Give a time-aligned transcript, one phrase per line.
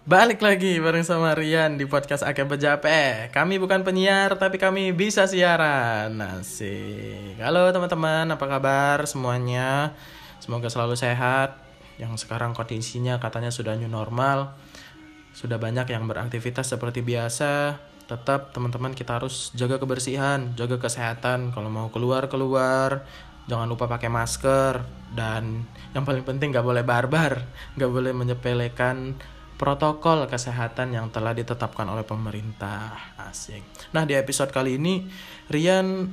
[0.00, 3.28] Balik lagi bareng sama Rian di podcast Ake Bejape.
[3.36, 6.16] Kami bukan penyiar tapi kami bisa siaran.
[6.16, 7.36] Asik.
[7.36, 9.92] Halo teman-teman, apa kabar semuanya?
[10.40, 11.60] Semoga selalu sehat.
[12.00, 14.56] Yang sekarang kondisinya katanya sudah new normal.
[15.36, 17.76] Sudah banyak yang beraktivitas seperti biasa.
[18.08, 21.52] Tetap teman-teman kita harus jaga kebersihan, jaga kesehatan.
[21.52, 23.04] Kalau mau keluar keluar,
[23.52, 24.80] jangan lupa pakai masker
[25.12, 27.44] dan yang paling penting nggak boleh barbar,
[27.76, 29.20] nggak boleh menyepelekan
[29.60, 32.96] protokol kesehatan yang telah ditetapkan oleh pemerintah.
[33.20, 33.92] Asik.
[33.92, 35.04] Nah, di episode kali ini
[35.52, 36.08] Rian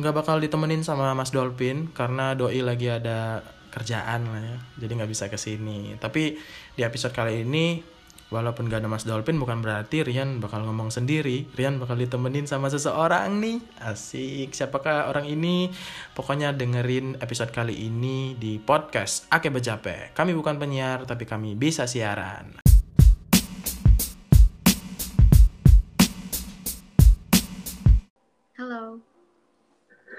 [0.00, 4.56] nggak bakal ditemenin sama Mas Dolphin karena doi lagi ada kerjaan lah ya.
[4.80, 5.92] Jadi nggak bisa ke sini.
[6.00, 6.40] Tapi
[6.72, 7.84] di episode kali ini
[8.32, 11.44] walaupun gak ada Mas Dolphin bukan berarti Rian bakal ngomong sendiri.
[11.52, 13.60] Rian bakal ditemenin sama seseorang nih.
[13.84, 14.56] Asik.
[14.56, 15.68] Siapakah orang ini?
[16.16, 20.16] Pokoknya dengerin episode kali ini di podcast Ake Bejape.
[20.16, 22.75] Kami bukan penyiar tapi kami bisa siaran.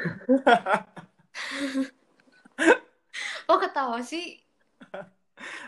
[3.52, 4.40] oh ketawa sih?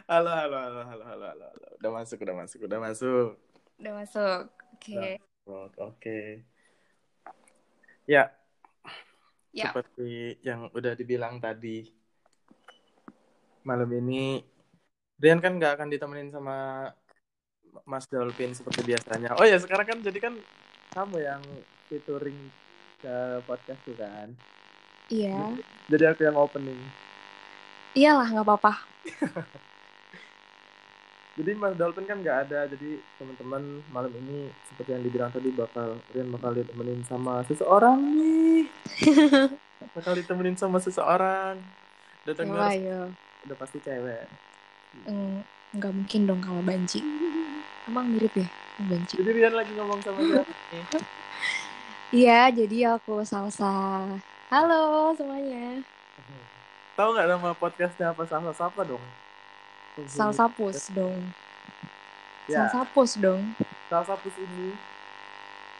[0.09, 1.67] Halo, halo, halo, halo, halo, halo, halo.
[1.77, 3.29] Udah masuk, udah masuk, udah masuk.
[3.77, 4.41] Udah masuk.
[4.73, 5.21] Oke.
[5.45, 6.43] Masuk, Oke.
[8.09, 8.33] Ya,
[9.49, 9.69] Ya.
[9.69, 11.89] seperti yang udah dibilang tadi,
[13.65, 14.45] malam ini
[15.19, 16.87] Rian kan nggak akan ditemenin sama
[17.85, 19.35] Mas Dolphin seperti biasanya.
[19.35, 20.33] Oh ya, sekarang kan jadi kan
[20.95, 21.43] kamu yang
[21.91, 22.49] featuring
[22.99, 24.27] ke podcast tuh kan.
[25.09, 25.55] Iya.
[25.89, 26.77] Jadi aku yang opening.
[27.95, 28.73] Iyalah nggak apa-apa.
[31.39, 35.95] Jadi Mas Dolphin kan nggak ada, jadi teman-teman malam ini seperti yang dibilang tadi bakal
[36.11, 38.67] Rian bakal ditemenin sama seseorang nih.
[39.95, 41.63] bakal ditemenin sama seseorang.
[42.27, 43.07] Coba dengar, yo.
[43.47, 44.27] udah pasti cewek.
[45.07, 46.99] Eng- Nggak mungkin dong kalau banci.
[47.87, 48.49] Emang mirip ya
[48.83, 49.15] banci?
[49.15, 50.43] Jadi Rian lagi ngomong sama siapa
[50.75, 50.83] nih?
[52.09, 52.49] Iya.
[52.49, 53.69] Jadi aku salsa.
[54.49, 55.77] Halo semuanya.
[56.97, 59.01] Tahu nggak nama podcastnya apa sama siapa dong?
[60.09, 61.21] Salsa pus dong.
[62.49, 63.53] Ya, Salsa pus dong.
[63.89, 64.73] Salsa Pus ini.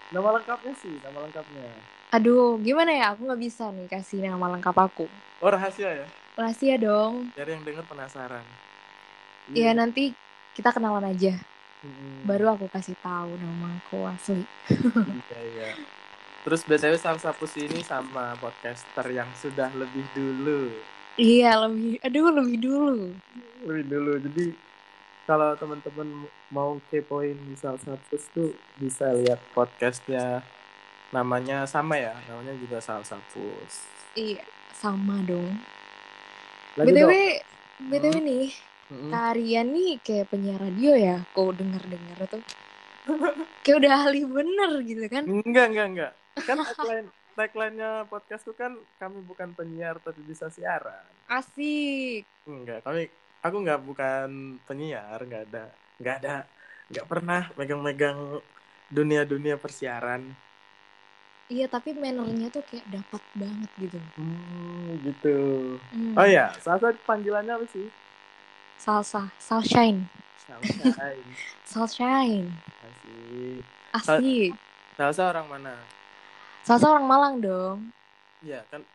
[0.09, 1.65] Nama lengkapnya sih, nama lengkapnya.
[2.09, 3.13] Aduh, gimana ya?
[3.13, 5.05] Aku nggak bisa nih kasih nama lengkap aku.
[5.41, 6.07] Oh rahasia ya?
[6.33, 7.29] Rahasia dong.
[7.37, 8.41] Biar yang denger penasaran.
[9.53, 10.13] Iya nanti
[10.53, 11.37] kita kenalan aja.
[11.85, 12.25] Mm-mm.
[12.25, 14.45] Baru aku kasih tahu nama aku asli.
[14.69, 15.69] Iya iya.
[16.39, 20.71] Terus BTW Salsa Pus ini sama podcaster yang sudah lebih dulu.
[21.19, 23.11] Iya lebih, aduh lebih dulu.
[23.67, 24.13] Lebih dulu.
[24.23, 24.45] Jadi
[25.27, 26.07] kalau teman-teman
[26.49, 30.41] mau kepoin di Salsa Pus tuh bisa lihat podcastnya
[31.11, 33.73] namanya sama ya, namanya juga Salsa Pus.
[34.15, 34.41] Iya,
[34.73, 35.53] sama dong.
[36.79, 37.91] Lagi BTW, dong.
[37.91, 38.25] BTW Hmm.
[38.25, 38.47] nih,
[38.89, 39.11] Mm-mm.
[39.11, 42.41] Kak Rian nih kayak penyiar radio ya, kau denger-denger tuh.
[43.65, 45.23] kayak udah ahli bener gitu kan.
[45.27, 46.11] Enggak, enggak, enggak.
[46.37, 47.07] Kan tagline
[47.39, 51.07] tagline-nya podcast tuh kan kami bukan penyiar tapi bisa siaran.
[51.31, 52.27] Asik.
[52.43, 53.07] Enggak, kami
[53.39, 55.63] aku enggak bukan penyiar, enggak ada
[56.01, 56.35] enggak ada
[56.91, 58.43] enggak pernah megang-megang
[58.91, 60.35] dunia-dunia persiaran.
[61.49, 63.97] Iya, tapi mannernya tuh kayak dapat banget gitu.
[64.21, 65.37] Hmm, gitu.
[65.89, 66.13] Hmm.
[66.13, 67.89] Oh ya, salah satu panggilannya apa sih?
[68.77, 70.05] Salsa, Salshine.
[70.45, 71.09] Salsa.
[71.73, 72.53] Salshine.
[72.85, 73.65] Asik.
[73.97, 74.51] Asik.
[74.93, 75.73] Salsa orang mana?
[76.69, 77.89] Salsa orang Malang dong.
[78.45, 78.85] Ya, kan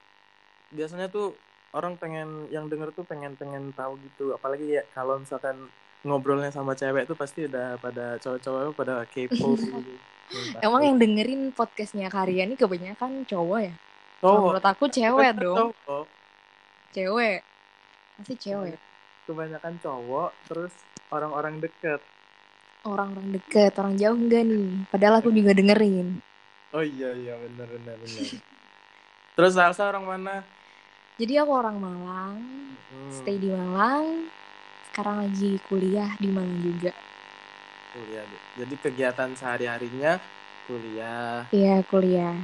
[0.71, 1.35] biasanya tuh
[1.75, 4.31] orang pengen yang denger tuh pengen-pengen tahu gitu.
[4.31, 5.59] Apalagi ya kalau misalkan
[6.07, 9.75] ngobrolnya sama cewek tuh pasti udah pada cowok-cowok pada kepo gitu.
[10.63, 13.75] Emang yang dengerin podcastnya Kak Rian ini kebanyakan cowok ya?
[14.23, 15.75] Cowok menurut aku cewek dong.
[15.75, 16.07] Cowok.
[16.95, 17.41] Cewek.
[18.23, 18.79] Pasti cewek.
[19.27, 20.73] Kebanyakan cowok terus
[21.11, 21.99] orang-orang deket.
[22.85, 24.85] orang-orang deket, orang jauh enggak nih?
[24.93, 26.21] Padahal aku juga dengerin.
[26.75, 28.25] Oh iya iya benar benar benar.
[29.39, 30.43] terus Salsa orang mana?
[31.15, 32.37] Jadi aku orang Malang,
[32.91, 34.27] Hmm, stay di Malang.
[34.91, 36.91] Sekarang lagi kuliah di Malang juga.
[37.91, 38.27] kuliah.
[38.59, 40.19] Jadi kegiatan sehari-harinya
[40.67, 42.35] kuliah, Iya, kuliah.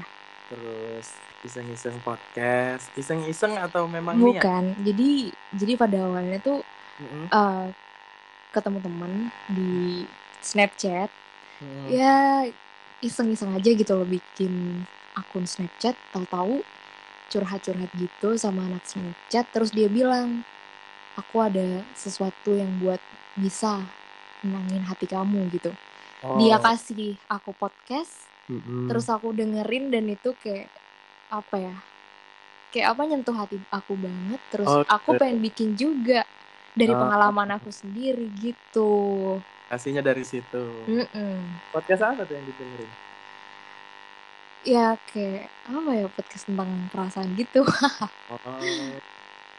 [0.47, 1.11] terus
[1.43, 4.39] iseng-iseng podcast, iseng-iseng atau memang niat?
[4.39, 4.65] Bukan.
[4.79, 5.11] Jadi
[5.51, 6.63] jadi pada awalnya tuh
[7.03, 7.27] Mm-mm.
[7.27, 7.67] eh,
[8.51, 9.13] ketemu temen
[9.49, 10.07] di
[10.41, 11.11] Snapchat.
[11.59, 11.87] Mm.
[11.91, 12.17] Ya
[13.01, 16.61] iseng-iseng aja gitu loh bikin akun Snapchat, tahu-tahu
[17.29, 20.43] curhat-curhat gitu sama anak Snapchat terus dia bilang
[21.15, 22.99] aku ada sesuatu yang buat
[23.35, 23.83] bisa
[24.41, 25.73] menangin hati kamu gitu.
[26.37, 26.63] Dia Oh.
[26.63, 28.89] kasih aku podcast, Mm-mm.
[28.89, 30.69] terus aku dengerin dan itu kayak
[31.29, 31.77] apa ya?
[32.71, 34.41] Kayak apa nyentuh hati aku banget.
[34.49, 34.89] Terus Oke.
[34.89, 36.23] aku pengen bikin juga
[36.73, 37.01] dari Oh.
[37.01, 39.39] pengalaman aku sendiri gitu.
[39.71, 40.63] Kasihnya dari situ.
[40.85, 41.39] Mm-mm.
[41.71, 42.91] Podcast apa tuh yang didengerin?
[44.61, 47.65] ya kayak apa ya podcast tentang perasaan gitu
[48.29, 48.37] Oh,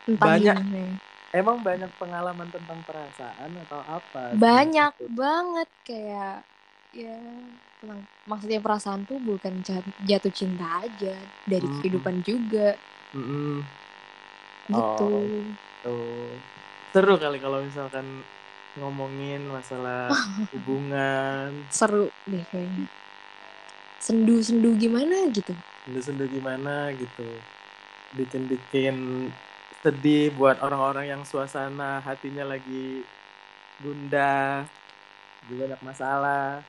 [0.06, 0.58] tentang Banyak.
[0.62, 0.94] gimana ya.
[1.34, 4.38] emang banyak pengalaman tentang perasaan atau apa?
[4.38, 5.10] banyak Gitu.
[5.10, 6.46] banget kayak
[6.94, 7.18] ya
[7.82, 7.98] tentang
[8.30, 11.82] maksudnya perasaan tuh bukan jat- jatuh cinta aja dari Mm-mm.
[11.82, 12.78] kehidupan juga
[13.12, 13.58] Mm-mm.
[14.70, 15.26] gitu Oh.
[15.82, 16.30] Tuh.
[16.94, 18.22] Seru kali kalau misalkan
[18.80, 20.16] ngomongin masalah
[20.56, 22.88] hubungan, seru deh kayaknya
[24.02, 25.54] sendu-sendu gimana gitu
[25.86, 27.26] sendu-sendu gimana gitu.
[28.12, 29.30] Bikin-bikin
[29.82, 33.02] sedih buat orang-orang yang suasana hatinya lagi
[33.82, 34.68] gundah,
[35.50, 36.62] juga banyak masalah.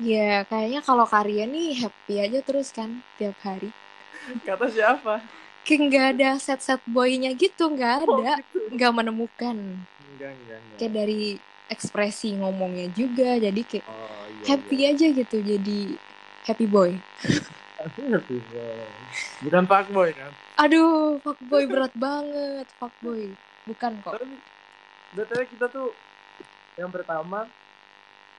[0.00, 3.70] ya kayaknya kalau karya nih happy aja terus kan tiap hari
[4.42, 5.22] Kata siapa?
[5.64, 8.58] kayak nggak ada set-set boynya gitu nggak Oh, ada gitu.
[8.74, 9.56] nggak menemukan
[10.14, 10.76] Enggak, enggak, enggak.
[10.78, 11.20] kayak dari
[11.66, 13.94] ekspresi ngomongnya juga jadi kayak Oh,
[14.30, 14.88] iya, happy iya.
[14.90, 15.78] aja gitu jadi
[16.44, 16.90] happy boy
[17.76, 18.00] Happy
[18.46, 18.80] boy.
[19.42, 20.32] Bukan fuckboy kan?
[20.56, 23.34] aduh fuckboy berat banget fuckboy
[23.64, 24.38] bukan kok Tapi
[25.12, 25.90] BTW kita tuh
[26.74, 27.46] yang pertama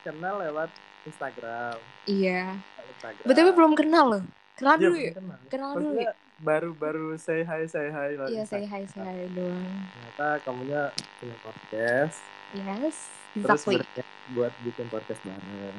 [0.02, 0.70] kenal lewat
[1.04, 1.78] Instagram.
[2.06, 2.56] iya
[2.90, 3.26] Instagram.
[3.26, 4.24] btw belum kenal loh
[4.56, 5.38] kenal Iya, dulu yuk kenal.
[5.48, 9.24] kenal dulu Maksudnya yuk baru-baru say hi say hi lewat iya say hi say hi
[9.32, 9.64] doang.
[9.96, 12.20] Ternyata kamunya punya podcast.
[12.52, 12.98] yes
[13.36, 15.78] Terus exactly berniat buat bikin podcast bareng.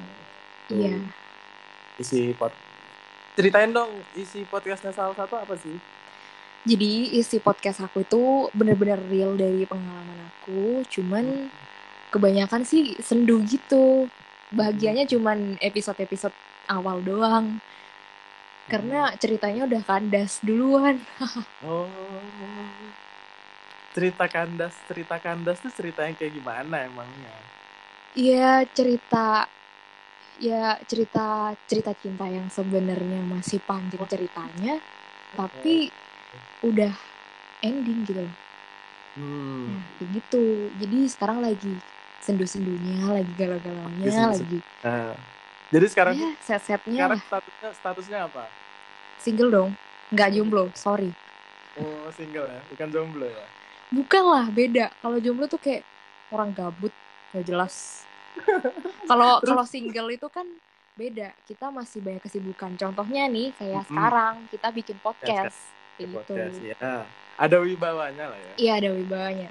[0.73, 0.97] Iya.
[2.01, 2.53] Isi pod
[3.37, 5.77] Ceritain dong isi podcastnya salah satu apa sih?
[6.67, 10.83] jadi isi podcast aku itu bener-bener real dari pengalaman aku.
[10.91, 11.47] Cuman
[12.11, 14.11] kebanyakan sih sendu gitu.
[14.51, 16.35] Bahagianya cuman episode-episode
[16.67, 17.63] awal doang
[18.67, 20.99] karena ceritanya udah kandas duluan
[21.67, 22.21] Oh.
[23.97, 27.33] Cerita kandas, cerita kandas tuh cerita yang kayak gimana emangnya?
[28.13, 29.49] Iya cerita
[30.37, 34.77] ya cerita cerita cinta yang sebenarnya masih panjang ceritanya
[35.33, 35.89] tapi
[36.61, 36.93] udah
[37.65, 38.37] ending gitu loh.
[39.17, 39.65] Hmm.
[39.73, 40.45] Nah, kayak gitu.
[40.77, 41.73] Jadi sekarang lagi
[42.21, 44.61] sendu-sendunya, lagi galau-galaunya, lagi
[45.75, 48.45] jadi sekarang ya set-setnya sekarang statusnya statusnya apa?
[49.19, 49.71] Single dong.
[50.15, 51.11] Nggak jomblo, sorry.
[51.77, 53.47] Oh single ya, bukan jomblo ya?
[53.91, 54.95] Bukan lah, beda.
[55.03, 55.83] Kalau jomblo tuh kayak
[56.31, 56.91] orang gabut,
[57.35, 58.07] gak jelas.
[59.11, 60.45] Kalau kalau single itu kan
[60.93, 61.33] beda.
[61.49, 62.77] Kita masih banyak kesibukan.
[62.77, 63.97] Contohnya nih kayak Mm-mm.
[63.97, 65.57] sekarang kita bikin podcast.
[65.97, 66.35] Kayak gitu.
[66.37, 66.93] Podcast ya.
[67.41, 68.53] Ada wibawanya lah ya.
[68.61, 69.51] Iya ada wibawanya.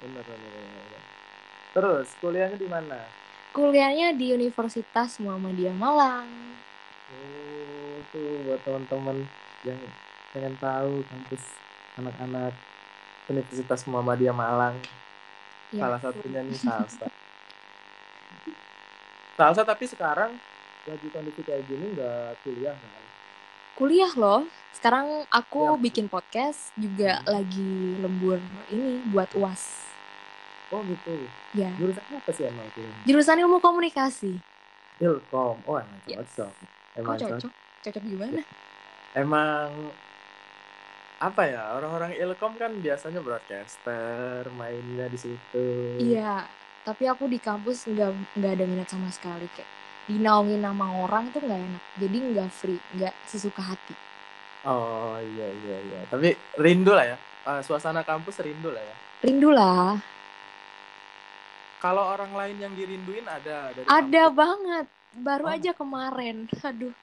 [0.00, 1.02] Bener, bener, bener.
[1.76, 3.00] Terus kuliahnya di mana?
[3.52, 6.24] Kuliahnya di Universitas Muhammadiyah Malang.
[7.12, 9.28] Oh, tuh buat teman-teman
[9.68, 9.76] yang
[10.32, 11.42] pengen tahu kampus
[12.00, 12.56] anak-anak
[13.28, 14.80] Universitas Muhammadiyah Malang.
[15.68, 15.84] Ya.
[15.84, 17.12] Salah satunya nih Salsa.
[19.36, 20.32] Salsa tapi sekarang
[20.88, 23.04] lagi kondisi kayak gini nggak kuliah kan?
[23.76, 24.48] Kuliah loh.
[24.72, 25.80] Sekarang aku Ya.
[25.80, 27.36] bikin podcast juga Hmm.
[27.36, 28.40] lagi lembur
[28.72, 29.91] ini buat UAS.
[30.72, 31.12] Oh gitu.
[31.52, 31.68] Ya.
[31.76, 32.96] Jurusannya apa sih emang kuliah?
[33.04, 34.32] Jurusan ilmu komunikasi.
[34.98, 35.60] Ilkom.
[35.62, 36.24] Oh emang Yes.
[36.32, 36.52] cocok.
[36.52, 37.28] Kok Emang cocok.
[37.38, 37.52] cocok?
[37.82, 38.40] Cocok gimana?
[39.12, 39.68] Emang
[41.22, 45.66] apa ya orang-orang Ilkom kan biasanya broadcaster mainnya di situ.
[46.00, 46.48] Iya,
[46.82, 49.68] tapi aku di kampus nggak nggak ada minat sama sekali kayak
[50.10, 51.82] dinaungin nama orang tuh nggak enak.
[52.00, 53.94] Jadi nggak free, nggak sesuka hati.
[54.64, 56.00] Oh iya iya iya.
[56.10, 57.16] Tapi rindu lah ya.
[57.42, 58.96] Eh, suasana kampus rindu lah ya.
[59.22, 59.98] Rindu lah,
[61.82, 63.98] Kalau orang lain yang dirinduin ada dari ada
[64.30, 64.38] kampus.
[64.38, 64.86] banget.
[65.12, 65.52] Baru Oh.
[65.52, 66.94] aja kemarin, aduh,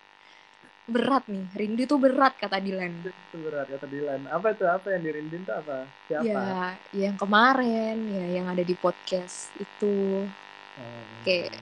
[0.88, 1.45] berat nih.
[1.53, 3.03] Rindu tuh berat kata Dilan.
[3.03, 4.25] Itu berat kata Dilan.
[4.25, 4.65] Apa tuh?
[4.65, 5.83] Apa yang dirinduin tuh apa?
[6.07, 6.24] Siapa?
[6.25, 10.25] Ya, yang kemarin, ya yang ada di podcast itu
[10.74, 11.05] Hmm.
[11.21, 11.59] kayak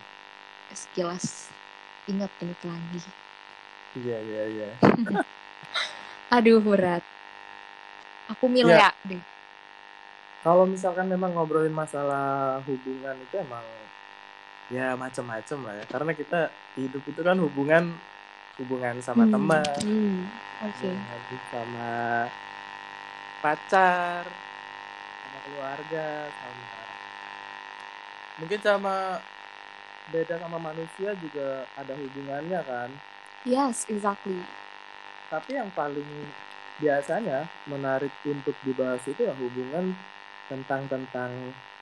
[0.72, 1.50] sekilas
[2.06, 3.02] ingat-ingat lagi.
[3.98, 4.70] Iya iya iya.
[6.38, 7.02] Aduh berat.
[8.30, 9.20] Aku milih ya deh.
[10.48, 13.68] Kalau misalkan memang ngobrolin masalah hubungan itu emang
[14.72, 15.86] ya macem-macem lah ya.
[15.92, 16.48] Karena kita
[16.80, 17.92] hidup itu kan hubungan
[18.56, 20.24] hubungan sama Hmm, teman, hmm,
[20.72, 20.88] Oke.
[20.88, 21.92] hubungan sama
[23.44, 24.24] pacar,
[25.20, 26.80] sama keluarga, sama
[28.39, 28.96] mungkin sama
[30.16, 32.89] beda sama manusia juga ada hubungannya kan.
[33.44, 34.39] Yes, exactly.
[35.27, 36.08] Tapi yang paling
[36.80, 39.92] biasanya menarik untuk dibahas itu ya hubungan
[40.48, 41.32] tentang tentang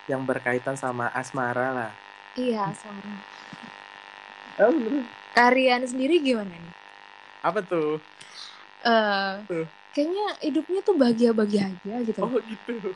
[0.06, 1.92] yang berkaitan sama asmara lah.
[2.36, 3.18] Iya, Sarah.
[4.62, 5.06] Oh, bener.
[5.36, 6.74] Karian sendiri gimana nih?
[7.44, 8.00] Apa tuh?
[8.86, 9.66] Eh, Tuh.
[9.92, 12.20] kayaknya hidupnya tuh bahagia-bahagia aja gitu.
[12.22, 12.94] Oh gitu.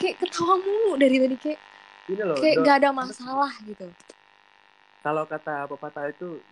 [0.00, 1.60] Kayak ketawa mulu dari tadi kayak
[2.08, 2.36] Ini loh.
[2.40, 3.86] kayak do- gak ada masalah gitu.
[4.98, 6.42] kalau kata pepatah itu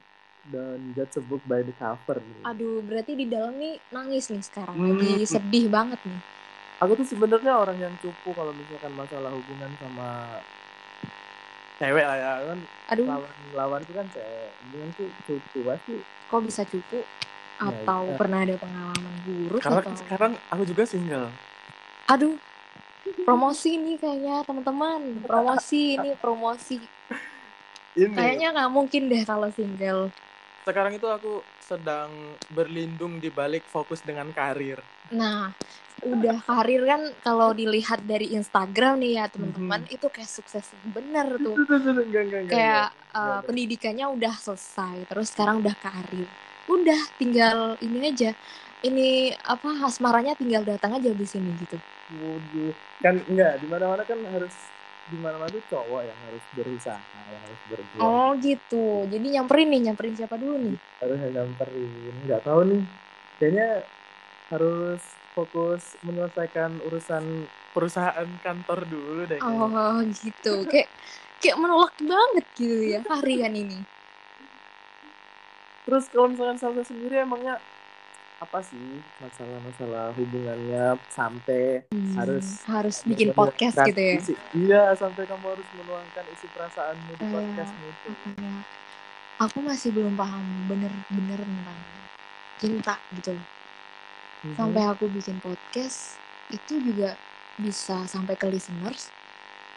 [0.47, 2.23] don't judge a book by the cover.
[2.47, 4.77] Aduh, berarti di dalam nih nangis nih sekarang.
[4.79, 4.97] Hmm.
[4.97, 6.21] Lagi sedih banget nih.
[6.85, 10.41] Aku tuh sebenarnya orang yang cupu kalau misalkan masalah hubungan sama
[11.77, 12.59] cewek lah ya kan
[12.93, 16.99] Aduh, lawan lawan itu kan cewek hubungan tuh cupu pasti kok bisa cupu?
[17.57, 18.17] Atau iya.
[18.21, 19.97] pernah ada pengalaman buruk karena atau...
[19.97, 21.33] sekarang aku juga single
[22.07, 22.39] Aduh,
[23.27, 25.27] promosi nih kayaknya teman-teman.
[25.27, 26.79] Promosi ini promosi.
[27.99, 30.15] ini Kayaknya nggak mungkin deh kalau single.
[30.67, 32.11] sekarang itu aku sedang
[32.51, 34.83] berlindung di balik fokus dengan karir
[35.15, 35.55] Nah,
[36.07, 41.59] udah karir kan kalau dilihat dari Instagram nih ya teman-teman, itu kayak sukses bener tuh.
[41.59, 46.29] enggak enggak enggak Kayak uh, pendidikannya udah selesai, terus sekarang udah karir.
[46.71, 48.31] Udah tinggal ini aja.
[48.85, 51.79] Ini apa asmaranya tinggal datang aja di sini gitu.
[52.17, 52.71] Waduh.
[53.03, 54.55] kan enggak di mana mana kan harus
[55.07, 56.99] di mana mana tuh cowok yang harus berusaha
[57.31, 59.07] yang harus berjuang Oh gitu.
[59.11, 60.77] Jadi nyamperin nih, nyamperin siapa dulu nih?
[61.03, 61.91] harus nyamperin
[62.27, 62.83] nggak tahu nih
[63.37, 63.69] kayaknya
[64.49, 65.03] harus
[65.37, 69.69] fokus menyelesaikan urusan perusahaan kantor dulu deh kayaknya.
[69.69, 70.65] Oh gitu.
[70.65, 70.89] Kayak
[71.37, 73.85] kayak menolak banget gitu ya harian ini.
[75.87, 77.63] terus kalau misalkan Salsa sendiri emangnya
[78.37, 78.81] apa sih
[79.17, 84.19] masalah-masalah hubungannya sampai Hmm, Harus harus bikin podcast gitu ya.
[84.19, 87.31] isi- iya sampai kamu harus menuangkan isi perasaanmu di Iya.
[87.31, 88.09] podcastmu itu
[89.37, 91.79] aku masih belum paham bener-bener tentang
[92.59, 93.47] cinta gitu loh.
[94.45, 94.55] Mhm.
[94.57, 96.21] Sampai aku bikin podcast
[96.53, 97.17] itu juga
[97.57, 99.09] bisa sampai ke listeners.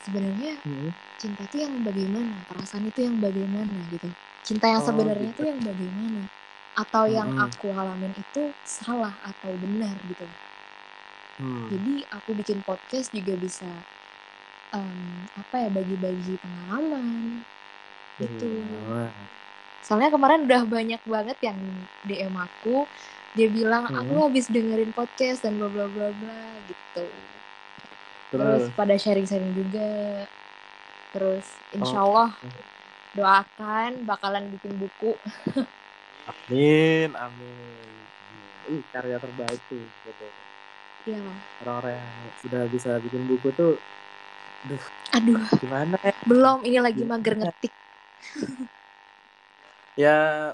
[0.04, 0.92] Sebenarnya Mhm.
[1.20, 4.10] cinta itu yang bagaimana, perasaan itu yang bagaimana gitu.
[4.44, 5.44] Cinta yang Oh, sebenarnya gitu.
[5.44, 6.22] itu yang bagaimana.
[6.75, 7.44] Atau yang Mhm.
[7.44, 10.28] aku alamin itu salah atau benar gitu.
[11.39, 11.72] Hmm.
[11.72, 13.68] Jadi aku bikin podcast juga bisa
[14.70, 17.42] em, apa ya bagi-bagi pengalaman
[18.22, 18.70] gitu.
[18.70, 19.10] Iya.
[19.82, 21.58] Soalnya kemarin udah banyak banget yang
[22.06, 22.86] DM aku,
[23.31, 24.25] dia bilang aku Hmm.
[24.25, 27.05] habis dengerin podcast dan bla bla bla bla gitu.
[28.29, 29.89] Terus, Terus pada sharing-sharing juga.
[31.09, 32.29] Terus insya Oh.
[33.09, 35.17] Doakan bakalan bikin buku.
[36.29, 37.89] amin, amin.
[38.69, 40.27] Ih, karya terbaik tuh, gitu.
[41.09, 41.25] Iya.
[41.59, 43.81] Orang-orang yang sudah bisa bikin buku tuh,
[44.69, 46.13] duh, Aduh, gimana ya?
[46.21, 47.17] belum ini lagi Gimana?
[47.17, 47.74] mager ngetik.
[49.98, 50.53] Ya,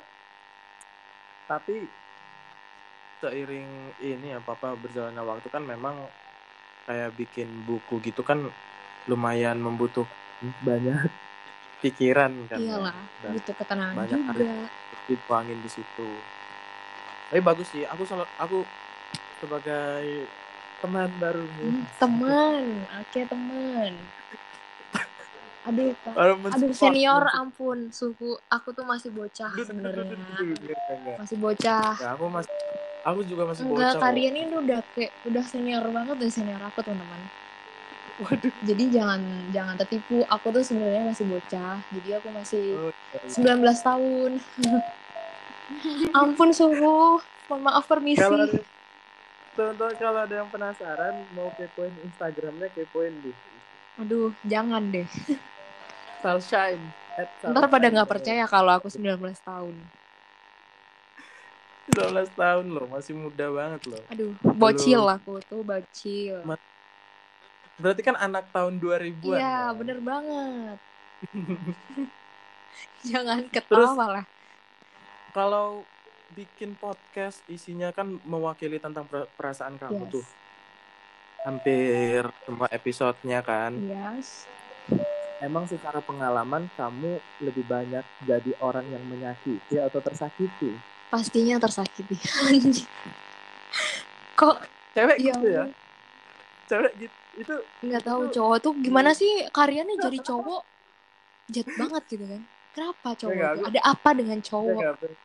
[1.46, 1.86] tapi
[3.24, 6.08] seiring ini ya, papa berjalannya waktu kan memang
[6.86, 8.46] kayak bikin buku gitu kan
[9.10, 10.06] lumayan membutuh
[10.62, 11.10] banyak
[11.82, 12.58] pikiran kan.
[12.58, 12.64] ya.
[12.64, 14.54] Iyalah, Dan butuh ketenangan banyak juga.
[15.06, 16.10] dituangin di situ.
[17.30, 18.58] Tapi bagus sih, aku selalu aku
[19.42, 20.30] sebagai
[20.82, 21.66] teman barumu.
[21.74, 22.64] Hmm, teman,
[23.02, 23.94] oke teman.
[25.66, 25.98] Aduh.
[26.14, 30.06] Baru Aduh senior ampun suhu aku tuh masih bocah sebenarnya
[31.18, 32.54] masih bocah Ya, aku masih
[33.06, 33.94] aku juga masih enggak bocah.
[33.94, 34.04] kok.
[34.04, 37.22] kalian ini udah kayak udah senior banget udah senior aku teman-teman
[38.16, 38.54] Waduh.
[38.64, 39.20] jadi jangan
[39.52, 42.92] jangan tertipu aku tuh sebenarnya masih bocah jadi aku masih Oh,
[43.28, 43.60] iya.
[43.60, 44.32] 19 tahun
[46.22, 48.48] ampun suhu mohon maaf permisi Kalau
[49.56, 53.32] teman-teman kalau ada yang penasaran mau kepoin Instagramnya kepoin di
[53.96, 55.08] aduh jangan deh
[56.20, 56.84] Salshine.
[57.16, 59.76] at ntar pada nggak percaya kalau aku 19 tahun
[61.88, 62.02] 19
[62.34, 64.02] tahun loh, masih muda banget loh.
[64.08, 66.42] aduh bocil aku tuh bocil
[67.76, 69.36] Berarti kan anak tahun 2000-an.
[69.36, 69.76] iya kan?
[69.76, 70.78] bener banget
[73.06, 74.26] jangan ketawa lah
[75.30, 75.84] Kalau
[76.32, 80.12] bikin podcast isinya kan mewakili tentang per- perasaan kamu Yes.
[80.12, 80.26] tuh.
[81.44, 83.76] Hampir semua episodenya kan.
[83.78, 84.48] yes
[85.38, 90.72] Emang secara pengalaman kamu lebih banyak jadi orang yang menyakiti atau tersakiti?
[91.08, 92.16] Pastinya tersakiti.
[94.40, 94.56] Kok
[94.96, 95.64] Cewek ya gitu ya?
[96.66, 97.16] Cewek gitu.
[97.36, 100.62] Itu nggak tahu Itu- cowok tuh gimana sih karyanya jadi cowok?
[101.52, 102.42] Jet banget gitu kan.
[102.72, 103.60] Kenapa cowok Enggak, tuh?
[103.60, 104.82] aku- ada apa dengan cowok?
[105.00, 105.24] Ber-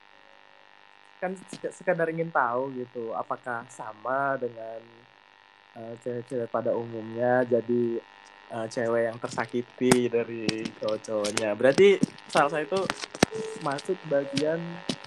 [1.20, 4.80] kan sek- sekadar ingin tahu gitu apakah sama dengan
[5.76, 8.00] uh, cewek-cewek pada umumnya jadi
[8.48, 10.48] uh, cewek yang tersakiti dari
[10.80, 11.52] cowok-cowoknya.
[11.54, 12.80] Berarti salah satu itu
[13.60, 14.56] masuk bagian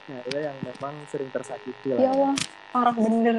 [0.03, 1.99] cewek yang memang sering tersakiti lah.
[1.99, 2.33] Ya Allah
[2.73, 3.35] parah bener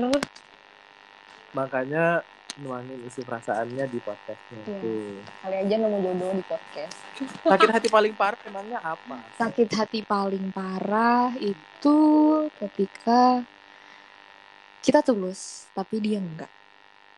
[1.55, 2.27] makanya
[2.59, 4.79] nuangin isi perasaannya di podcastnya Iya.
[4.79, 4.95] itu.
[5.43, 6.97] Kali aja nemu jodoh di podcast.
[7.51, 9.19] Sakit hati paling parah emangnya apa?
[9.39, 11.97] Sakit hati paling parah itu
[12.63, 13.43] ketika
[14.83, 16.51] kita tulus tapi dia enggak.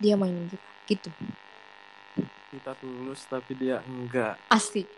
[0.01, 1.11] Dia mainin kita gitu.
[2.53, 4.41] Kita tulus tapi dia enggak.
[4.49, 4.89] Asik.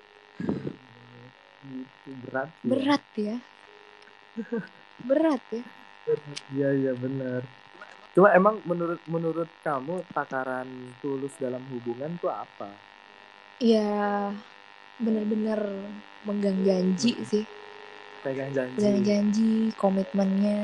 [1.68, 2.68] Gitu berat ya.
[2.70, 3.36] berat ya
[5.08, 5.62] berat ya.
[6.54, 7.44] Iya iya benar.
[8.16, 10.66] Cuma emang menurut menurut kamu takaran
[10.98, 12.72] tulus dalam hubungan tuh apa?
[13.60, 14.32] Ya
[14.98, 15.60] bener-bener
[16.26, 17.44] menggang janji sih.
[18.24, 18.74] Pegang janji.
[18.74, 20.60] Pegang janji komitmennya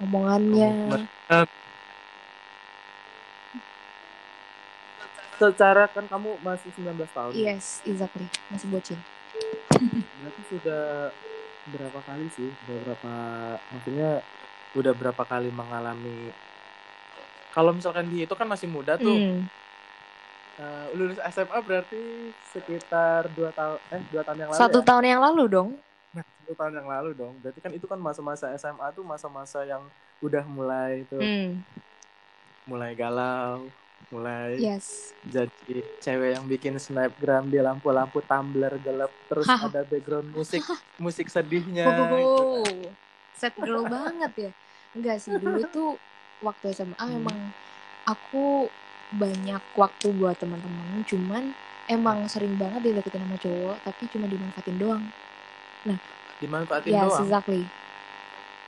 [0.00, 0.72] omongannya.
[1.28, 1.46] Komitmen.
[5.38, 7.32] secara kan kamu masih 19 tahun.
[7.32, 8.26] Yes exactly.
[8.50, 8.98] Masih bocil.
[9.70, 11.14] Berarti sudah
[11.70, 12.50] berapa kali sih?
[12.66, 13.12] Udah berapa
[13.74, 14.10] maksudnya
[14.76, 16.32] udah berapa kali mengalami?
[17.52, 19.16] Kalau misalkan di itu kan masih muda tuh.
[19.16, 19.46] Hmm.
[20.58, 24.86] Eh, lulus SMA berarti sekitar dua tahun eh dua tahun yang lalu satu ya?
[24.90, 25.68] tahun yang lalu dong.
[26.10, 27.34] Nah, satu tahun yang lalu dong.
[27.38, 29.86] Berarti kan itu kan masa-masa SMA tuh masa-masa yang
[30.18, 31.22] udah mulai tuh.
[31.22, 31.62] Hmm.
[32.68, 33.64] mulai galau
[34.08, 35.52] mulai yes jadi
[36.00, 39.68] cewek yang bikin snapgram di lampu-lampu tumbler gelap terus Hah.
[39.68, 40.64] ada background musik
[40.96, 42.88] musik sedihnya Oh, gitu.
[43.36, 44.50] set girl banget ya.
[44.96, 45.90] Enggak sih, dulu tuh
[46.40, 47.22] waktu SMA Hmm.
[47.22, 47.38] emang
[48.02, 48.66] aku
[49.10, 51.54] banyak waktu buat teman-teman, cuman
[51.86, 55.04] emang sering banget dideketin sama cowok, tapi cuma dimanfaatin doang.
[56.38, 57.62] dimanfaatin Yes, doang exactly.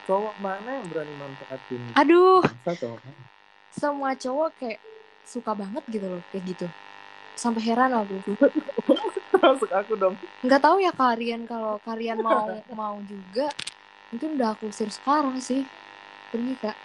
[0.02, 2.98] cowok mana yang berani manfaatin Aduh, Masa cowok
[3.70, 4.78] semua cowok kayak
[5.24, 6.66] suka banget gitu loh, kayak gitu.
[7.36, 8.20] Sampai heran aku.
[9.40, 10.12] masuk aku dong
[10.44, 12.44] Nggak tahu ya kalian kalau kalian mau
[12.76, 13.48] mau juga,
[14.12, 15.64] mungkin udah aku usir sekarang sih.
[16.30, 16.76] Pergi kak.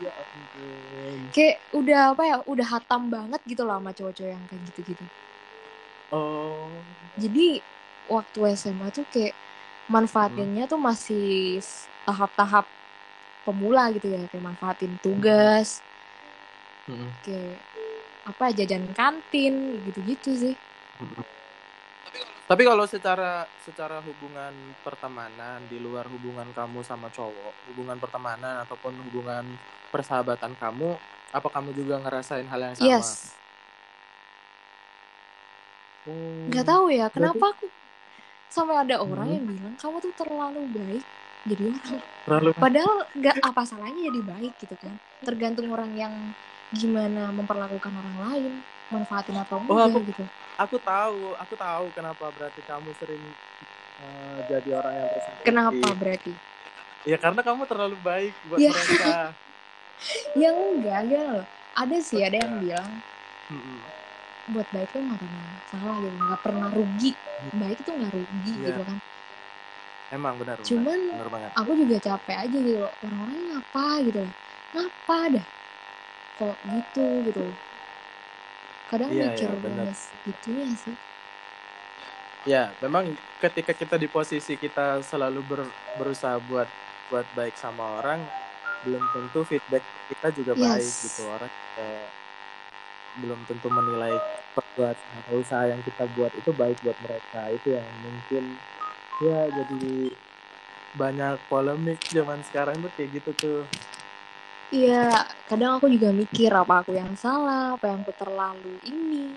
[0.00, 4.62] ya ampun Kayak udah apa ya, udah hatam banget gitu loh sama cowok-cowok yang kayak
[4.72, 5.04] gitu-gitu.
[6.10, 6.68] oh
[7.14, 7.60] jadi
[8.08, 9.36] waktu SMA tuh kayak
[9.86, 11.60] manfaatinnya tuh masih
[12.06, 12.66] tahap-tahap
[13.44, 15.84] pemula gitu ya kayak manfaatin tugas
[16.88, 17.10] Mm-mm.
[17.22, 17.58] kayak
[18.30, 20.54] apa jajan kantin gitu-gitu sih
[22.46, 24.50] Tapi kalau secara secara hubungan
[24.82, 29.46] pertemanan di luar hubungan kamu sama cowok, hubungan pertemanan ataupun hubungan
[29.94, 30.98] persahabatan kamu,
[31.30, 32.88] apa kamu juga ngerasain hal yang sama?
[32.90, 33.38] yes
[36.00, 36.48] Hmm.
[36.48, 37.68] nggak tahu ya kenapa aku
[38.48, 39.36] sampai ada orang Hmm.
[39.36, 41.04] yang bilang kamu tuh terlalu baik
[41.44, 46.12] jadi orang Terlalu padahal nggak apa salahnya jadi baik gitu kan tergantung orang yang
[46.70, 48.52] gimana memperlakukan orang lain
[48.88, 50.24] manfaatin atau Oh, enggak aku- gitu
[50.56, 53.22] aku tahu, aku tahu kenapa berarti kamu sering
[54.00, 55.44] eh, jadi orang yang tersakiti.
[55.44, 56.32] kenapa berarti
[57.00, 58.70] Ya karena kamu terlalu baik buat Ya.
[58.70, 59.32] mereka.
[60.40, 62.90] ya enggak enggak loh ada sih ada yang bilang
[63.48, 63.78] Mm-mm.
[64.48, 67.10] buat baik tuh nggak pernah salah gitu nggak pernah rugi
[67.52, 68.66] baik itu nggak rugi Iya.
[68.68, 68.98] gitu kan
[70.10, 70.56] Emang benar.
[70.56, 70.66] benar.
[70.66, 71.50] cuman benar banget.
[71.54, 74.34] aku juga capek aja gitu loh orang-orang ngapa gitu loh
[74.72, 75.46] ngapa dah
[76.40, 77.44] kok gitu gitu
[78.88, 79.84] kadang Iya, mikir iya, benar.
[79.92, 80.96] banget gitunya sih
[82.48, 86.64] Ya, memang ketika kita di posisi kita selalu ber- berusaha buat
[87.12, 88.24] buat baik sama orang,
[88.80, 91.04] belum tentu feedback kita juga baik Yes.
[91.04, 91.28] gitu.
[91.28, 92.08] Orang eh,
[93.20, 94.16] belum tentu menilai
[94.56, 97.40] perbuatan atau usaha yang kita buat itu baik buat mereka.
[97.52, 98.44] Itu yang mungkin
[99.20, 100.16] ya jadi
[100.96, 103.60] banyak polemik zaman sekarang tuh kayak gitu tuh.
[104.70, 109.34] Iya kadang aku juga mikir apa aku yang salah apa yang aku terlalu ini.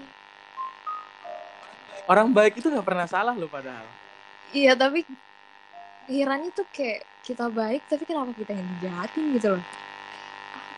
[2.06, 3.86] Orang baik itu nggak pernah salah loh padahal.
[4.54, 5.02] iya tapi
[6.06, 9.64] herannya tuh kayak kita baik tapi kenapa kita yang dijahatin gitu loh?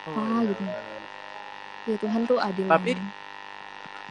[0.06, 0.64] Apa iya, gitu?
[0.64, 0.84] benar.
[1.86, 2.98] ya Tuhan tuh adil Tapi-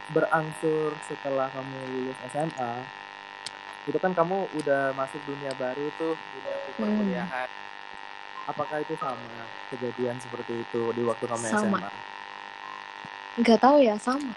[0.05, 2.73] berangsur setelah kamu lulus SMA
[3.89, 7.49] itu kan kamu udah masuk dunia baru tuh dunia perkuliahan
[8.45, 9.17] apakah itu sama
[9.73, 11.79] kejadian seperti itu di waktu kamu Sama.
[11.81, 11.91] SMA
[13.35, 14.31] nggak tahu ya sama.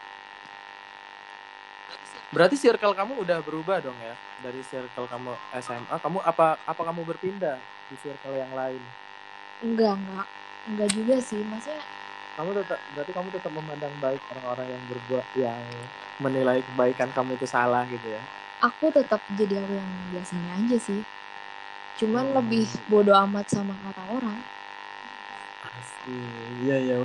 [2.28, 4.12] Berarti circle kamu udah berubah dong ya?
[4.42, 7.56] Dari circle kamu SMA kamu apa apa kamu berpindah
[7.88, 8.82] di circle yang lain?
[9.62, 10.26] Enggak enggak
[10.68, 11.80] enggak juga sih maksudnya
[12.38, 15.62] kamu tetap berarti kamu tetap memandang baik orang-orang yang berbuat yang
[16.22, 18.22] menilai kebaikan kamu itu salah gitu ya?
[18.66, 21.00] Aku tetap jadi aku yang biasanya aja sih
[21.98, 24.38] cuman lebih bodoh amat sama kata orang
[25.68, 26.18] Asli,
[26.64, 26.96] iya iya.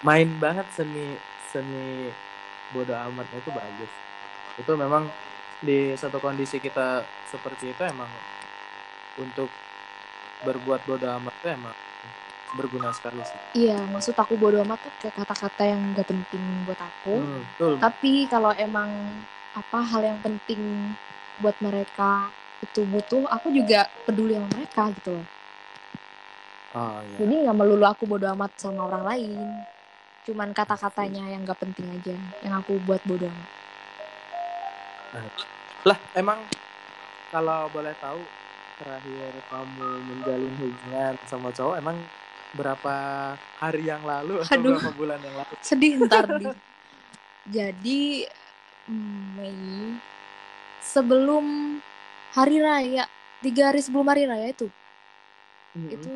[0.00, 1.14] Main banget seni
[1.52, 2.08] seni
[2.72, 3.92] bodoh amatnya itu bagus.
[4.56, 5.04] Itu memang
[5.60, 8.08] di satu kondisi kita seperti itu emang
[9.20, 9.52] untuk
[10.40, 11.76] berbuat bodoh amat itu emang
[12.50, 13.38] berguna sekali sih.
[13.54, 17.72] iya maksud aku bodoh amat tuh kayak kata-kata yang gak penting buat aku Hmm, betul.
[17.78, 18.90] tapi kalau emang
[19.54, 20.62] apa hal yang penting
[21.38, 22.32] buat mereka
[22.70, 25.26] itu butuh aku juga peduli sama mereka gitu loh
[26.70, 27.18] Oh iya.
[27.18, 29.42] jadi nggak melulu aku bodoh amat sama orang lain
[30.22, 33.50] cuman kata-katanya yang gak penting aja yang aku buat bodoh amat
[35.82, 36.38] Lah, emang
[37.30, 38.22] kalau boleh tahu
[38.78, 41.98] terakhir kamu menjalin hubungan sama cowok emang
[42.52, 42.94] berapa
[43.58, 44.78] hari yang lalu atau Aduh.
[44.78, 45.54] berapa bulan yang lalu?
[45.58, 46.46] sedih ntar di
[47.50, 48.00] jadi
[48.86, 49.98] mm, Mei
[50.78, 51.46] sebelum
[52.36, 53.04] hari raya
[53.40, 54.68] tiga hari sebelum hari raya itu
[55.74, 55.90] Mm-mm.
[55.90, 56.14] itu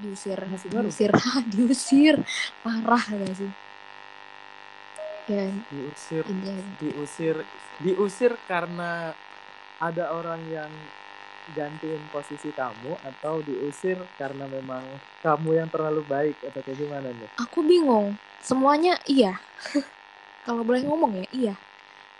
[0.00, 0.88] diusir Masih baru?
[0.88, 1.10] diusir
[1.52, 2.14] diusir
[2.64, 3.50] parah gak sih
[5.24, 7.36] ya diusir ini diusir
[7.80, 9.12] diusir karena
[9.80, 10.68] ada orang yang
[11.52, 14.80] gantiin posisi kamu atau diusir karena memang
[15.20, 17.28] kamu yang terlalu baik atau kayak gimana nih?
[17.36, 19.36] aku bingung semuanya iya
[20.48, 21.54] kalau boleh ngomong ya iya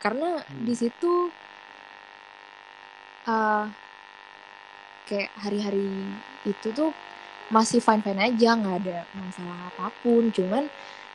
[0.00, 0.64] karena Hmm.
[0.68, 1.32] di situ
[3.26, 3.64] eh
[5.08, 5.84] kayak hari-hari
[6.48, 6.90] itu tuh
[7.52, 10.22] masih fine fine aja nggak ada masalah apa pun.
[10.32, 10.64] Cuman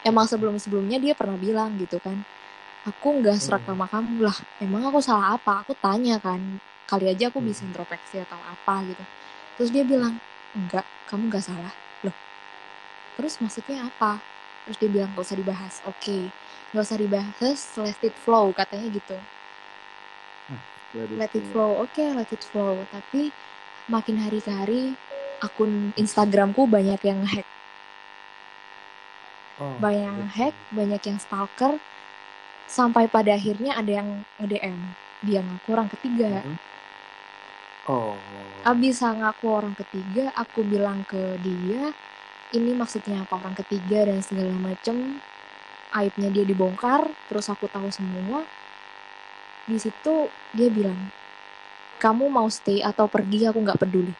[0.05, 2.17] emang sebelum sebelumnya dia pernah bilang gitu kan
[2.89, 3.69] aku nggak serak Hmm.
[3.69, 4.37] sama kamu lah.
[4.61, 5.65] Emang aku salah apa?
[5.65, 6.41] Aku tanya kan
[6.89, 7.69] kali aja aku bisa Hmm.
[7.69, 9.03] introspeksi atau apa gitu.
[9.57, 10.21] Terus dia bilang
[10.57, 11.73] enggak kamu nggak salah.
[12.05, 12.15] Loh
[13.17, 14.23] terus maksudnya apa?
[14.65, 15.75] Terus dia bilang gak usah dibahas.
[15.85, 16.31] Oke
[16.71, 19.17] nggak usah dibahas let it flow katanya gitu
[20.95, 21.81] let it flow.
[21.85, 22.81] Oke let it flow.
[22.89, 23.29] Tapi
[23.89, 24.81] makin hari ke hari
[25.41, 27.47] akun Instagramku banyak yang hack.
[29.59, 30.35] Oh, banyak yang gitu.
[30.39, 31.73] hack banyak yang stalker.
[32.69, 34.77] Sampai pada akhirnya ada yang nge-DM
[35.25, 36.45] dia ngaku orang ketiga.
[36.45, 36.57] Mhm.
[37.89, 38.13] Oh.
[38.61, 41.89] abis ngaku orang ketiga aku bilang ke dia
[42.53, 43.41] ini maksudnya apa?
[43.41, 45.17] Orang ketiga dan segala macem.
[45.89, 48.45] Aibnya dia dibongkar terus aku tahu semua
[49.69, 50.97] di situ dia bilang
[51.97, 54.11] kamu mau stay atau pergi aku nggak peduli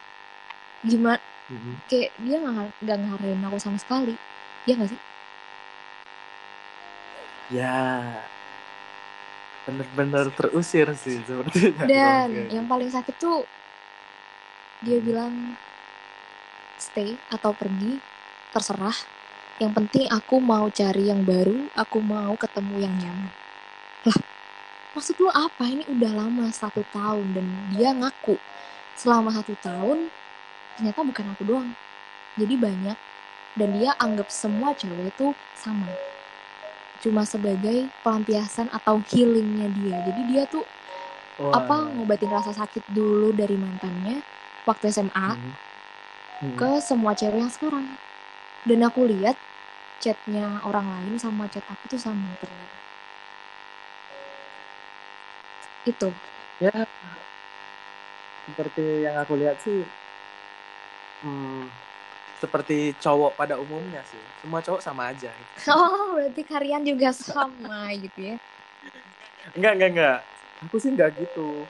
[0.80, 1.18] gimana
[1.50, 1.82] Mhm.
[1.84, 4.14] kayak dia nggak nggak ngarahin aku sama sekali
[4.64, 5.00] ya nggak sih
[7.50, 8.14] Ya.
[9.60, 11.82] Bener-bener terusir sih sepertinya.
[11.84, 12.54] dan Oke.
[12.54, 13.42] yang paling sakit tuh
[14.80, 15.04] dia Hmm.
[15.04, 15.34] bilang
[16.78, 17.98] stay atau pergi
[18.50, 18.94] terserah
[19.58, 23.34] yang penting aku mau cari yang baru aku mau ketemu yang nyaman
[24.06, 24.16] lah
[25.00, 25.64] maksud lu apa?
[25.64, 28.36] Ini udah lama satu tahun dan dia ngaku.
[28.92, 30.12] Selama satu tahun
[30.76, 31.72] ternyata bukan aku doang.
[32.36, 32.98] Jadi banyak.
[33.56, 35.88] Dan dia anggap semua cewek itu sama.
[37.00, 39.96] Cuma sebagai pelampiasan atau healingnya dia.
[40.04, 40.68] Jadi dia tuh
[41.40, 41.64] Wah.
[41.64, 44.20] apa ngobatin rasa sakit dulu dari mantannya
[44.68, 45.52] waktu SMA Mhm.
[46.44, 46.56] Mhm.
[46.60, 47.88] ke semua cewek yang sekarang.
[48.68, 49.40] Dan aku lihat
[49.96, 52.76] chatnya orang lain sama chat aku tuh sama ternyata
[55.90, 56.08] itu
[56.60, 56.84] Ya.
[58.44, 59.80] Seperti yang aku lihat sih
[61.24, 61.64] hmm,
[62.36, 64.20] seperti cowok pada umumnya sih.
[64.40, 65.32] Semua cowok sama aja.
[65.32, 65.56] gitu.
[65.72, 68.36] oh berarti kalian juga sama gitu ya
[69.56, 70.18] Enggak, enggak, enggak.
[70.64, 71.64] Aku sih enggak gitu.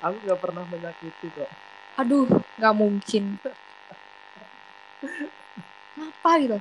[0.00, 1.48] Aku nggak pernah menyakiti kok.
[1.94, 2.26] aduh
[2.58, 3.38] nggak mungkin
[5.94, 6.58] kenapa gitu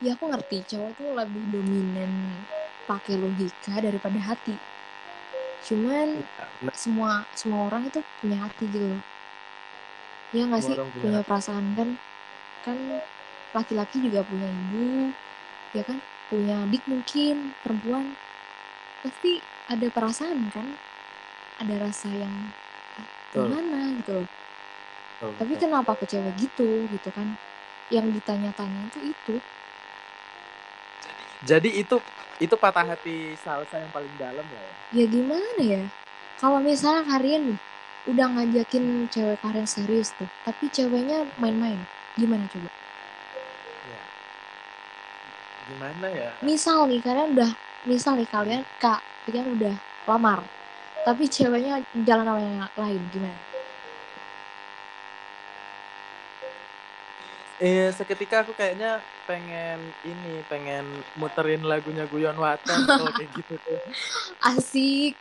[0.00, 2.40] ya aku ngerti cowok tuh lebih dominan
[2.84, 4.56] pakai logika daripada hati.
[5.64, 6.28] Cuman
[6.64, 9.02] Nah, semua semua orang itu punya hati gitu loh.
[10.32, 10.76] Ya nggak sih?
[10.76, 11.28] punya punya hati.
[11.28, 11.88] perasaan kan
[12.64, 12.78] kan
[13.52, 15.12] laki-laki juga punya ibu
[15.76, 16.00] ya kan?
[16.32, 18.16] Punya adik mungkin perempuan.
[19.04, 20.66] Pasti ada perasaan kan?
[21.60, 22.32] Ada rasa yang
[22.96, 23.40] "Ah, Betul.
[23.44, 24.28] gimana gitu loh.
[24.28, 27.36] Betul, tapi kenapa ke cewek gitu gitu kan?
[27.92, 29.34] Yang ditanya-tanya itu itu.
[31.44, 32.00] Jadi itu
[32.42, 34.62] itu patah hati salsa yang paling dalam ya.
[34.90, 35.04] ya?
[35.06, 35.82] gimana ya
[36.42, 37.58] kalau misalnya kalian nih
[38.10, 41.78] udah ngajakin cewek kalian serius tuh tapi ceweknya main-main
[42.18, 42.70] gimana coba
[43.84, 44.00] Ya.
[45.70, 46.30] Gimana ya?
[46.42, 47.50] misal nih kalian udah
[47.86, 49.74] misal nih kalian kak kalian udah
[50.10, 50.42] lamar
[51.04, 53.38] tapi ceweknya jalan sama yang lain gimana
[57.62, 60.84] Eh seketika aku kayaknya pengen ini pengen
[61.14, 63.80] muterin lagunya Guyon Watan kalau kayak gitu tuh.
[64.42, 65.16] asik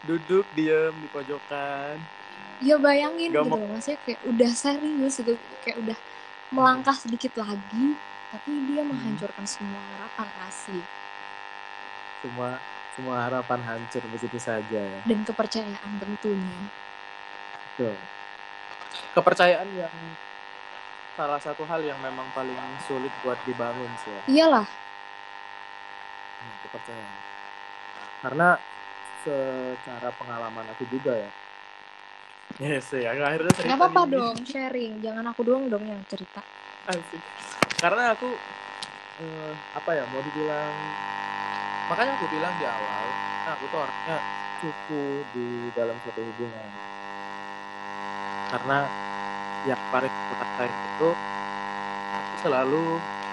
[0.00, 1.98] Duduk diem di pojokan.
[2.58, 5.98] ya bayangin Gak gitu mau- loh maksudnya kayak udah serius gitu kayak udah
[6.50, 7.94] melangkah sedikit lagi
[8.28, 8.90] tapi dia Hmm.
[8.90, 10.82] menghancurkan semua harapan asli
[12.18, 12.58] Semua
[12.92, 15.00] semua harapan hancur begitu saja ya.
[15.00, 16.58] dan kepercayaan tentunya
[17.70, 17.94] Betul.
[19.14, 19.94] Kepercayaan yang
[21.18, 22.54] salah satu hal yang memang paling
[22.86, 24.22] sulit buat dibangun sih ya.
[24.30, 24.66] iyalah
[26.38, 27.18] Hmm, kepercayaan.
[28.22, 28.48] Karena
[29.26, 31.30] secara pengalaman aku juga ya.
[32.62, 33.10] Yes, ya.
[33.10, 36.38] Akhirnya cerita nggak apa-apa dong sharing jangan aku doang dong yang cerita
[36.86, 37.18] Asik.
[37.82, 38.30] Karena aku
[39.18, 40.74] eh, apa ya mau dibilang
[41.90, 43.06] makanya aku bilang di awal
[43.50, 44.18] aku tuh orangnya
[44.62, 45.02] cupu
[45.34, 46.70] di dalam suatu hubungan
[48.54, 48.78] karena
[49.66, 51.08] yang paling aku rasain itu
[52.14, 52.84] aku selalu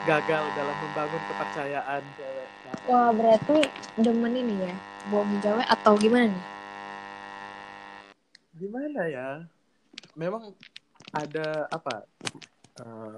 [0.06, 2.48] gagal dalam membangun kepercayaan cewek
[2.90, 3.66] Wah, berarti
[3.98, 4.74] demen ini ya,
[5.10, 6.46] bohongin cewek atau gimana nih?
[8.56, 9.30] gimana ya
[10.16, 10.56] memang
[11.12, 12.08] ada apa
[12.80, 13.16] eh,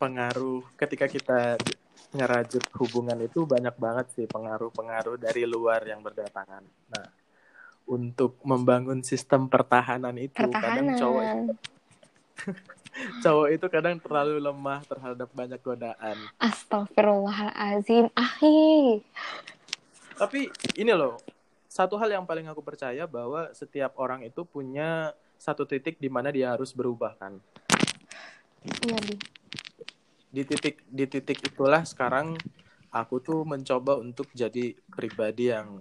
[0.00, 1.60] pengaruh ketika kita
[2.16, 7.06] ngerajut hubungan itu banyak banget sih pengaruh-pengaruh dari luar yang berdatangan nah
[7.84, 11.77] untuk membangun sistem pertahanan itu kadang cowok Pertahanan.
[13.24, 18.10] cowok itu kadang terlalu lemah terhadap banyak godaan Astagfirullahalazim.
[18.14, 19.02] Ahi.
[20.18, 21.18] tapi ini loh
[21.68, 26.34] satu hal yang paling aku percaya bahwa setiap orang itu punya satu titik di mana
[26.34, 27.38] dia harus berubah kan
[28.82, 29.14] Iya, Di.
[30.28, 32.34] di titik di titik itulah sekarang
[32.90, 35.78] aku tuh mencoba untuk jadi pribadi yang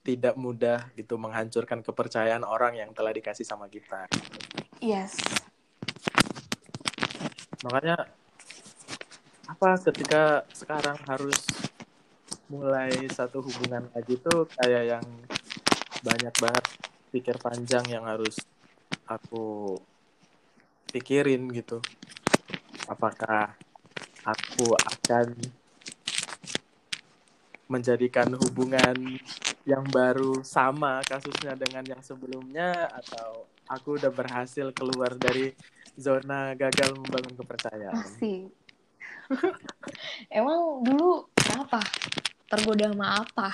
[0.00, 4.08] tidak mudah gitu menghancurkan kepercayaan orang yang telah dikasih sama kita
[4.80, 5.16] Yes.
[7.64, 7.96] Makanya
[9.48, 11.40] apa ketika sekarang harus
[12.52, 15.06] mulai satu hubungan lagi tuh kayak yang
[16.04, 16.64] banyak banget
[17.08, 18.36] pikir panjang yang harus
[19.08, 19.80] aku
[20.92, 21.80] pikirin gitu.
[22.84, 23.56] Apakah
[24.28, 25.32] aku akan
[27.64, 29.16] menjadikan hubungan
[29.64, 35.56] yang baru sama kasusnya dengan yang sebelumnya atau aku udah berhasil keluar dari
[35.94, 37.94] zona gagal membangun kepercayaan.
[37.94, 38.50] Masih.
[40.28, 41.80] Emang dulu kenapa?
[42.50, 43.48] Tergoda sama apa?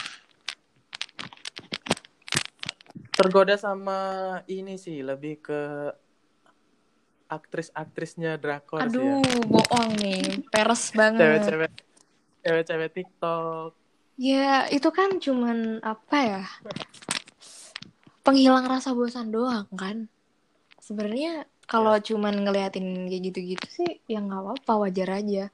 [3.15, 4.01] Tergoda sama
[4.49, 5.93] ini sih lebih ke
[7.31, 9.23] aktris-aktrisnya drakor sih ya.
[9.23, 10.43] Aduh, bohong nih.
[10.51, 11.47] Peres banget.
[11.47, 11.71] Cewek-cewek
[12.43, 13.71] cewek-cewek TikTok.
[14.21, 16.45] Ya, itu kan cuman apa ya?
[18.27, 20.11] Penghilang rasa bosan doang kan.
[20.83, 25.45] Sebenarnya kalau cuman ngeliatin kayak gitu-gitu sih ya nggak apa-apa, wajar aja.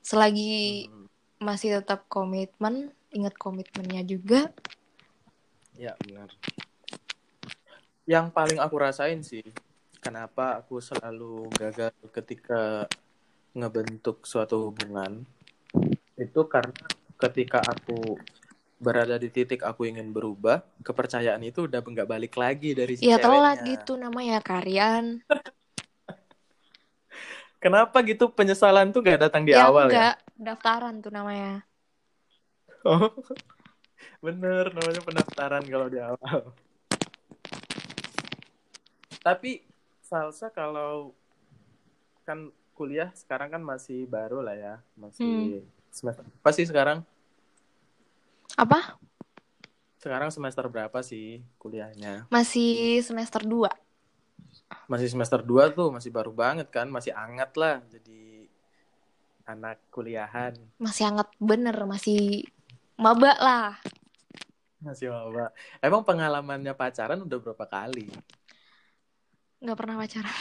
[0.00, 1.06] Selagi Hmm,
[1.36, 4.48] masih tetap komitmen, ingat komitmennya juga.
[5.76, 6.28] ya benar.
[8.08, 9.44] Yang paling aku rasain sih
[10.00, 12.88] kenapa aku selalu gagal ketika
[13.52, 15.28] ngebentuk suatu hubungan
[16.16, 16.72] itu karena
[17.20, 18.16] ketika aku
[18.80, 23.20] berada di titik aku ingin berubah, kepercayaan itu udah nggak balik lagi dari si Ya
[23.20, 23.76] telat ceweknya.
[23.76, 25.20] gitu namanya Karian.
[27.60, 29.94] Kenapa gitu penyesalan tuh gak datang di ya awal ya?
[30.00, 31.60] enggak, daftaran tuh namanya.
[32.88, 33.12] Oh,
[34.24, 36.56] bener namanya pendaftaran kalau di awal.
[39.20, 39.60] Tapi
[40.00, 41.12] salsa kalau
[42.24, 47.04] kan kuliah sekarang kan masih baru lah ya, masih semester apa sih sekarang?
[48.56, 48.98] Apa?
[50.00, 52.24] Sekarang semester berapa sih kuliahnya?
[52.32, 53.68] Masih semester 2.
[54.88, 58.48] Masih semester 2 tuh, masih baru banget kan, masih anget lah jadi
[59.44, 60.56] anak kuliahan.
[60.80, 62.46] Masih hangat bener, masih
[62.96, 63.70] maba lah.
[64.80, 65.52] Masih maba.
[65.84, 68.08] Emang pengalamannya pacaran udah berapa kali?
[69.60, 70.36] Nggak pernah pacaran.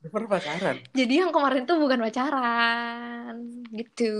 [0.00, 0.76] Udah pernah pacaran?
[0.98, 3.36] Jadi yang kemarin tuh bukan pacaran.
[3.74, 4.16] Gitu.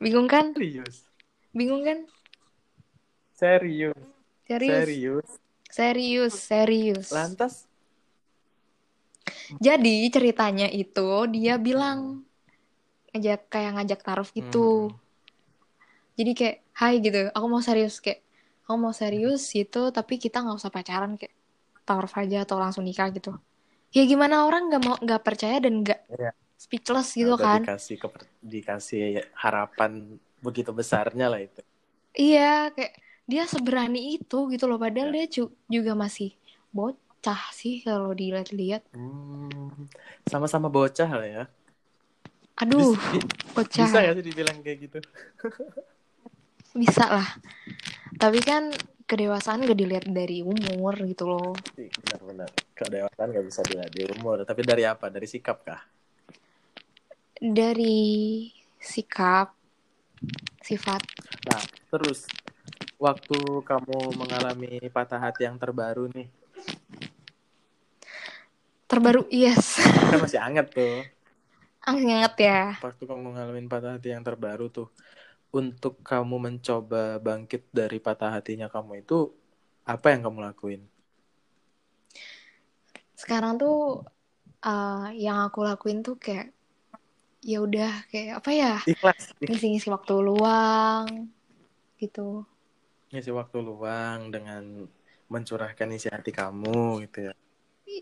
[0.00, 0.56] Bingung kan?
[0.56, 1.04] Serius?
[1.52, 1.98] Bingung kan?
[3.36, 3.96] Serius?
[4.48, 4.88] Serius.
[4.88, 5.28] Serius?
[5.70, 7.08] Serius, serius.
[7.12, 7.54] Lantas
[9.60, 12.24] Jadi ceritanya itu dia bilang
[13.12, 14.94] ngajak kayak ngajak taruh gitu.
[14.94, 14.98] Mhm.
[16.16, 18.20] Jadi kayak, hai gitu, aku mau serius kayak,
[18.64, 21.32] aku mau serius gitu, tapi kita nggak usah pacaran kayak
[21.84, 23.34] taruh aja atau langsung nikah gitu.
[23.90, 26.30] Ya gimana orang nggak mau nggak percaya dan nggak Iya.
[26.60, 27.60] Speechless gitu udah kan?
[27.64, 31.64] dikasih keper- dikasih harapan begitu besarnya lah itu.
[32.12, 32.92] Iya, kayak
[33.24, 34.76] dia seberani itu gitu loh.
[34.76, 35.24] Padahal Ya.
[35.24, 36.36] dia ju- juga masih
[36.68, 38.84] bocah sih kalau dilihat-lihat.
[38.92, 39.88] Hmm,
[40.28, 41.44] sama-sama bocah lah ya.
[42.60, 43.88] Aduh, Bis- bi- bocah.
[43.88, 44.98] bisa gak sih dibilang kayak gitu?
[46.76, 47.28] Bisa lah.
[48.20, 48.70] Tapi kan
[49.08, 51.50] kedewasaan gak dilihat dari umur gitu loh.
[51.74, 52.50] Benar-benar.
[52.76, 54.44] Kedewasaan gak bisa dilihat di umur.
[54.44, 55.08] Tapi dari apa?
[55.10, 55.80] Dari sikap kah?
[57.40, 59.56] Dari sikap,
[60.60, 61.00] sifat.
[61.48, 62.28] Nah, terus
[63.00, 66.28] waktu kamu mengalami patah hati yang terbaru nih,
[68.90, 69.78] Terbaru, yes.
[69.78, 71.06] kan masih anget tuh.
[71.86, 72.74] Anget ya.
[72.82, 74.90] Waktu kamu ngalamin patah hati yang terbaru tuh,
[75.54, 79.30] untuk kamu mencoba bangkit dari patah hatinya kamu itu,
[79.86, 80.82] apa yang kamu lakuin?
[83.14, 84.02] Sekarang tuh
[84.58, 86.50] eh, yang aku lakuin tuh kayak
[87.40, 91.32] ya udah kayak apa ya ikhlas ngisi-ngisi waktu luang
[91.96, 92.44] gitu.
[93.12, 94.86] Ngisi waktu luang dengan
[95.26, 97.34] mencurahkan isi hati kamu gitu ya.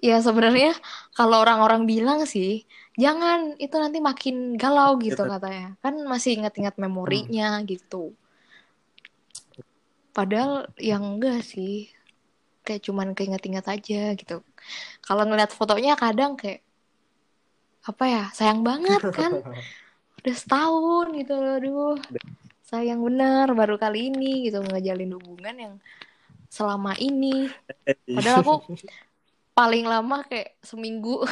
[0.04, 0.76] Ya sebenarnya
[1.16, 2.68] kalau orang-orang bilang sih
[3.00, 5.32] jangan itu nanti makin galau gitu Gitu.
[5.32, 5.80] katanya.
[5.80, 8.12] Kan masih ingat-ingat memorinya gitu.
[10.12, 11.88] Padahal yang enggak sih.
[12.66, 14.44] Kayak cuman keinget-inget aja gitu.
[15.00, 16.60] Kalau ngeliat fotonya kadang kayak
[17.88, 19.40] apa ya sayang banget kan.
[20.20, 21.96] Udah setahun gitu loh aduh.
[22.68, 25.74] Sayang bener baru kali ini gitu ngejalin hubungan yang
[26.52, 27.48] selama ini.
[28.04, 28.76] Padahal aku
[29.58, 31.24] paling lama kayak seminggu.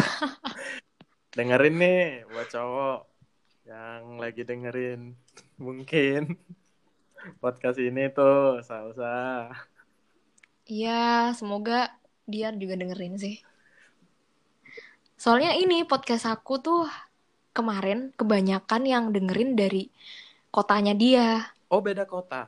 [1.37, 3.01] Dengerin nih buat cowok
[3.69, 5.12] yang lagi dengerin
[5.61, 6.40] mungkin.
[7.42, 9.51] Podcast ini tuh salsa
[10.66, 11.90] Iya, semoga
[12.27, 13.38] dia juga dengerin sih.
[15.16, 16.85] Soalnya ini podcast aku tuh
[17.50, 19.88] kemarin kebanyakan yang dengerin dari
[20.52, 21.50] kotanya dia.
[21.66, 22.46] oh beda kota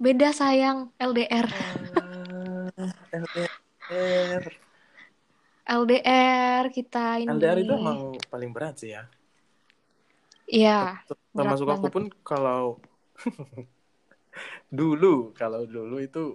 [0.00, 1.44] Beda sayang, LDR.
[2.00, 2.72] Ah,
[3.12, 4.44] LDR
[5.68, 7.28] LDR kita ini.
[7.28, 9.04] LDR itu emang paling berat sih ya
[10.50, 11.92] Iya, termasuk aku banget.
[11.92, 12.80] pun kalau
[14.72, 16.34] dulu kalau dulu itu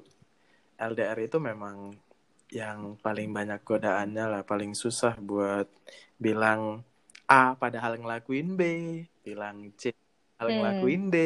[0.78, 1.92] LDR itu memang
[2.60, 5.68] yang paling banyak godaannya lah paling susah buat
[6.26, 6.62] bilang
[7.28, 8.62] A padahal ngelakuin B
[9.26, 9.92] bilang C
[10.38, 10.58] padahal Hmm.
[10.62, 11.18] ngelakuin D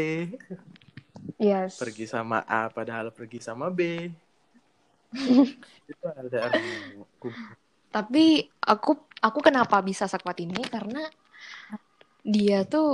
[1.39, 1.79] Yes.
[1.79, 3.79] pergi sama A padahal pergi sama B
[5.91, 6.53] itu LDR
[7.89, 8.25] Tapi
[8.61, 11.01] aku aku kenapa bisa sekuat ini karena
[12.35, 12.87] dia tuh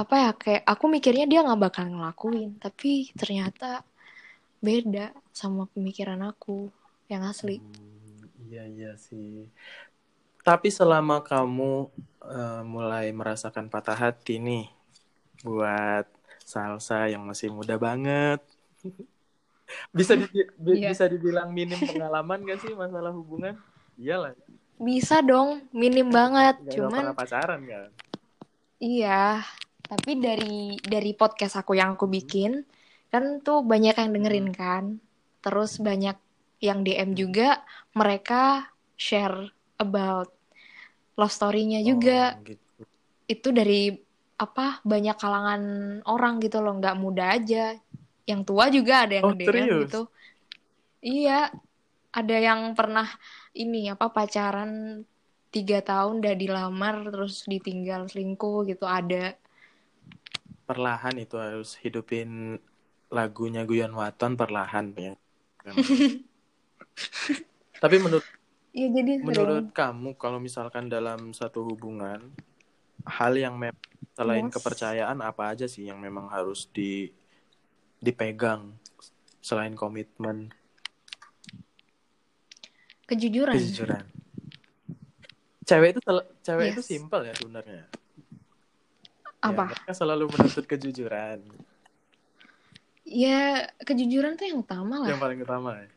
[0.00, 3.70] apa ya kayak aku mikirnya dia nggak bakal ngelakuin, tapi ternyata
[4.66, 5.06] beda
[5.40, 6.68] sama pemikiran aku
[7.06, 7.58] yang asli.
[7.58, 9.46] Hmm, iya iya sih.
[10.42, 11.90] Tapi selama kamu
[12.22, 14.64] eh, mulai merasakan patah hati nih
[15.42, 16.06] buat
[16.42, 18.38] salsa yang masih muda banget,
[19.98, 20.94] bisa di- bi- Iya.
[20.94, 23.58] bisa dibilang minim pengalaman gak sih masalah hubungan?
[23.98, 24.36] Iyalah,
[24.76, 26.60] Bisa dong, minim banget.
[26.60, 27.88] nggak Cuman pernah pacaran kan?
[28.78, 29.40] iya,
[29.82, 32.62] tapi dari dari podcast aku yang aku bikin
[33.08, 34.84] kan tuh banyak yang dengerin kan.
[35.40, 36.16] Terus banyak
[36.60, 40.32] yang DM juga mereka share about
[41.16, 42.36] love story-nya juga.
[42.36, 42.82] Oh, gitu.
[43.28, 43.92] Itu dari
[44.36, 45.62] apa banyak kalangan
[46.04, 47.76] orang gitu loh, nggak muda aja.
[48.28, 49.82] Yang tua juga ada yang Oh, DM serius?
[49.88, 50.00] gitu.
[51.00, 51.52] Iya,
[52.16, 53.06] ada yang pernah
[53.52, 55.04] ini apa pacaran
[55.52, 59.36] tiga tahun udah dilamar terus ditinggal selingkuh gitu ada.
[60.66, 62.58] Perlahan itu harus hidupin
[63.12, 65.14] lagunya Guyon Waton perlahan ya.
[67.82, 68.24] Tapi menurut
[68.76, 69.28] Iya jadi sering.
[69.32, 72.28] Menurut kamu, kalau misalkan dalam satu hubungan,
[73.08, 73.56] hal yang
[74.12, 74.52] selain Yes.
[74.52, 77.08] kepercayaan apa aja sih yang memang harus di
[77.96, 78.76] dipegang
[79.40, 80.52] selain komitmen,
[83.08, 83.56] kejujuran.
[83.56, 84.04] kejujuran?
[85.64, 86.00] Cewek itu
[86.44, 86.88] cewek itu Yes.
[86.92, 87.88] simpel ya sebenarnya.
[89.40, 89.72] Ya, Apa?
[89.72, 91.40] mereka selalu menuntut kejujuran
[93.06, 95.08] Ya kejujuran tuh yang utama lah.
[95.08, 95.80] yang paling utama.
[95.80, 95.88] ya.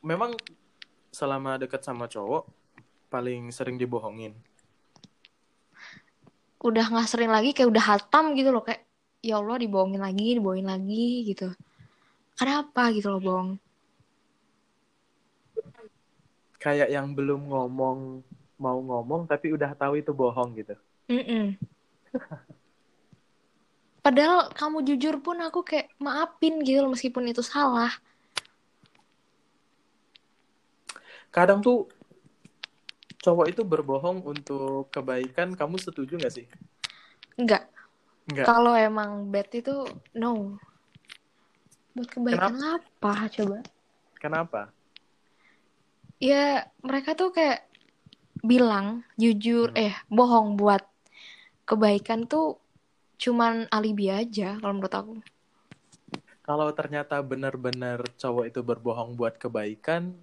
[0.00, 0.32] Memang
[1.12, 2.48] selama dekat sama cowok
[3.12, 4.32] paling sering dibohongin.
[6.60, 8.84] Udah nggak sering lagi kayak udah hatam gitu loh kayak
[9.20, 11.52] ya Allah dibohongin lagi, dibohongin lagi gitu.
[12.36, 13.50] Kenapa gitu loh bohong?
[16.60, 18.24] Kayak yang belum ngomong
[18.60, 20.76] mau ngomong tapi udah tahu itu bohong gitu.
[21.08, 21.56] Mm-mm.
[24.00, 27.92] Padahal kamu jujur pun aku kayak maafin gitu loh meskipun itu salah.
[31.30, 31.86] Kadang tuh
[33.20, 36.46] cowok itu berbohong untuk kebaikan kamu setuju nggak sih
[37.36, 37.68] Enggak.
[38.26, 38.46] Enggak.
[38.46, 39.74] Kalau emang bad itu
[40.14, 40.60] no.
[41.90, 43.58] Buat kebaikan apa coba?
[44.16, 44.70] kenapa
[46.20, 47.64] Ya mereka tuh kayak
[48.40, 49.80] bilang jujur Hmm.
[49.80, 50.84] eh bohong buat
[51.64, 52.60] kebaikan tuh
[53.16, 55.14] cuman alibi aja kalau menurut aku.
[56.40, 60.16] kalau ternyata benar-benar cowok itu berbohong buat kebaikan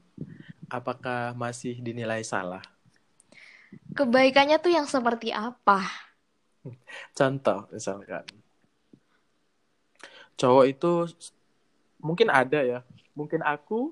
[0.71, 2.63] apakah masih dinilai salah
[3.97, 5.79] Kebaikannya tuh yang seperti apa?
[7.17, 8.23] contoh misalkan
[10.37, 10.91] cowok itu
[12.01, 12.79] mungkin ada ya
[13.17, 13.91] mungkin aku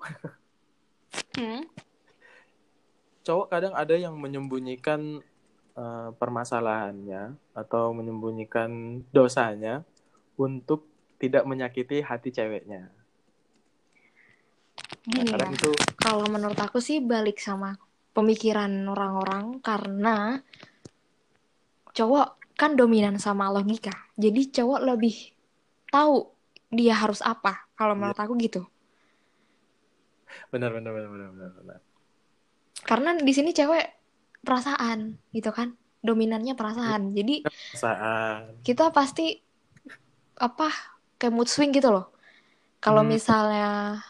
[1.35, 1.63] Hmm?
[3.25, 5.01] cowok kadang ada yang menyembunyikan
[5.75, 9.81] eh, permasalahannya atau menyembunyikan dosanya
[10.37, 10.85] untuk
[11.21, 12.91] tidak menyakiti hati ceweknya.
[15.05, 15.47] Nah, Gini ya.
[15.53, 15.69] itu
[16.01, 17.77] Kalau menurut aku sih balik sama
[18.15, 20.41] pemikiran orang-orang karena
[21.93, 23.93] cowok kan dominan sama logika.
[24.17, 25.15] Jadi cowok lebih
[25.91, 26.31] tahu
[26.73, 27.67] dia harus apa.
[27.77, 28.63] Kalau menurut aku gitu.
[30.51, 31.79] benar benar benar benar benar benar
[32.83, 33.85] Karena di sini cewek
[34.43, 35.75] perasaan gitu kan.
[36.05, 37.13] Dominannya perasaan.
[37.17, 39.37] Jadi perasaan kita pasti
[40.41, 40.69] apa
[41.17, 42.11] kayak mood swing gitu loh.
[42.83, 43.15] Kalau Hmm.
[43.15, 44.01] misalnya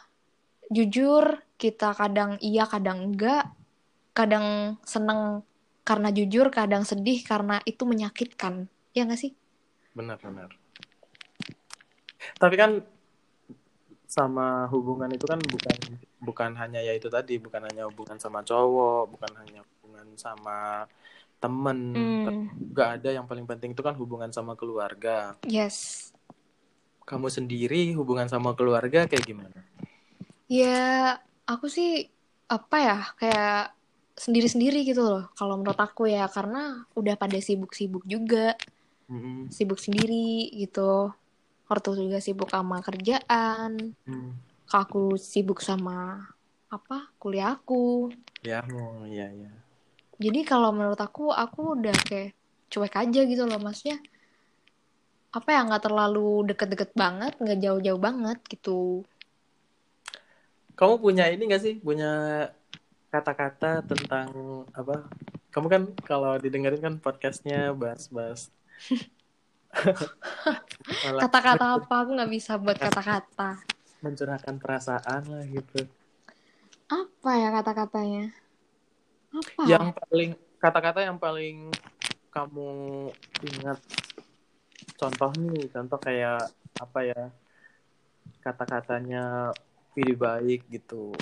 [0.72, 3.50] jujur, kita kadang iya, kadang enggak,
[4.16, 5.46] kadang seneng
[5.86, 8.70] karena jujur, kadang sedih karena itu menyakitkan.
[8.96, 9.34] Ya nggak sih?
[9.96, 10.52] benar benar
[12.36, 12.84] tapi kan
[14.06, 15.78] sama hubungan itu kan bukan
[16.20, 20.84] bukan hanya ya itu tadi bukan hanya hubungan sama cowok bukan hanya hubungan sama
[21.40, 21.80] temen
[22.60, 26.12] juga ada yang paling penting itu kan hubungan sama keluarga yes.
[27.08, 29.60] kamu sendiri hubungan sama keluarga kayak gimana
[30.46, 31.18] Ya,
[31.50, 32.10] aku sih
[32.46, 33.74] apa ya kayak
[34.16, 35.24] sendiri-sendiri gitu loh.
[35.34, 38.54] Kalau menurut aku ya karena udah pada sibuk-sibuk juga,
[39.10, 39.50] Mm-mm.
[39.50, 41.12] sibuk sendiri gitu.
[41.66, 44.38] Ortu juga sibuk sama kerjaan, Hmm.
[44.70, 46.30] aku sibuk sama
[46.70, 48.14] apa kuliahku.
[48.46, 49.50] ya oh, iya iya
[50.22, 52.38] Jadi kalau menurut aku, aku udah kayak
[52.70, 53.98] cuek aja gitu loh, maksudnya
[55.34, 59.02] apa ya nggak terlalu deket-deket banget, nggak jauh-jauh banget gitu.
[60.76, 61.76] Kamu punya ini gak sih?
[61.80, 62.46] Punya
[63.10, 64.28] kata-kata tentang
[64.76, 65.08] apa?
[65.56, 68.52] Kamu kan kalau didengerin kan podcastnya bahas-bahas.
[71.24, 71.94] Kata-kata apa?
[72.04, 73.60] Aku nggak bisa buat kata-kata.
[74.04, 75.90] mencurahkan perasaan lah gitu.
[76.86, 78.30] Apa ya kata-katanya?
[79.34, 79.62] Apa?
[79.66, 81.74] yang paling kata-kata yang paling
[82.30, 82.70] kamu
[83.42, 83.80] ingat.
[84.96, 87.24] Contoh nih contoh kayak apa ya?
[88.46, 89.52] Kata-katanya
[89.96, 91.16] pilih baik gitu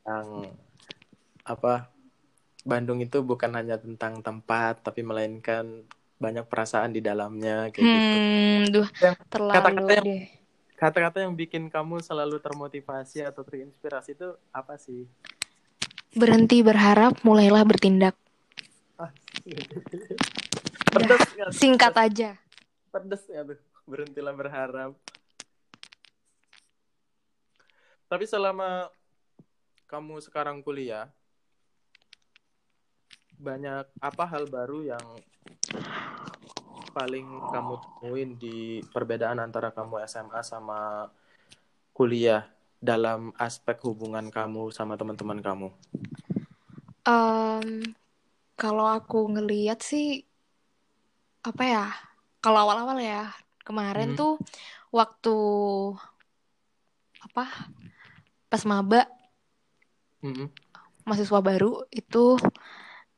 [0.00, 0.48] tentang
[1.44, 1.92] apa
[2.64, 5.84] Bandung itu bukan hanya tentang tempat tapi melainkan
[6.16, 10.24] banyak perasaan di dalamnya kayak gitu Hmm, duh, Yang terlalu kata-kata yang- deh.
[10.74, 15.04] kata-kata yang bikin kamu selalu termotivasi atau terinspirasi itu apa sih
[16.10, 18.14] Berhenti berharap, mulailah bertindak.
[18.96, 19.10] ah,
[20.88, 21.22] pedes?
[21.52, 22.30] Singkat aja.
[22.86, 24.94] pedes ya tuh berhentilah berharap
[28.14, 28.86] tapi selama
[29.90, 31.10] kamu sekarang kuliah
[33.34, 35.02] banyak apa hal baru yang
[36.94, 41.10] paling kamu temuin di perbedaan antara kamu SMA sama
[41.90, 42.46] kuliah
[42.78, 45.74] dalam aspek hubungan kamu sama teman-teman kamu
[47.10, 47.82] Em,
[48.54, 50.22] kalau aku ngeliat sih,
[51.42, 51.86] apa ya?
[52.38, 53.28] Kalau awal-awal ya,
[53.60, 54.20] kemarin Hmm.
[54.22, 54.34] tuh
[54.88, 55.36] waktu
[57.24, 57.74] apa?
[58.54, 59.02] Pas maba,
[60.22, 60.46] Mm-mm.
[61.02, 62.38] mahasiswa baru itu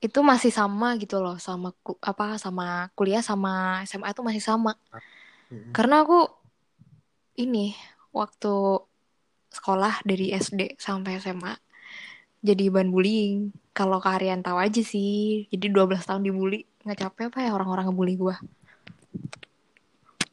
[0.01, 4.80] itu masih sama gitu loh sama ku- apa sama kuliah sama SMA tuh masih sama.
[5.53, 5.76] Mm-mm.
[5.76, 6.24] Karena aku
[7.37, 7.76] ini
[8.16, 8.80] waktu
[9.53, 11.53] sekolah dari SD sampai SMA
[12.41, 13.53] jadi bahan bullying.
[13.76, 16.64] Kalau kalian tahu aja sih, jadi 12 tahun dibully.
[16.80, 18.41] Nggak capek apa ya orang-orang ngebully gua.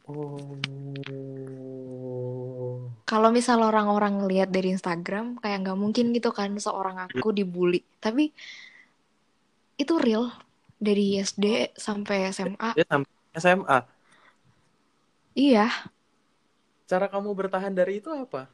[0.08, 0.58] Oh
[3.04, 7.86] Kalau misal orang-orang ngelihat dari Instagram, kayak nggak mungkin gitu kan seorang aku dibully.
[8.01, 8.34] Tapi
[9.78, 10.34] itu real
[10.82, 12.74] dari SD sampai SMA.
[12.76, 13.80] dia sampai SMA
[15.34, 15.66] Iya,
[16.86, 18.45] cara kamu bertahan dari itu apa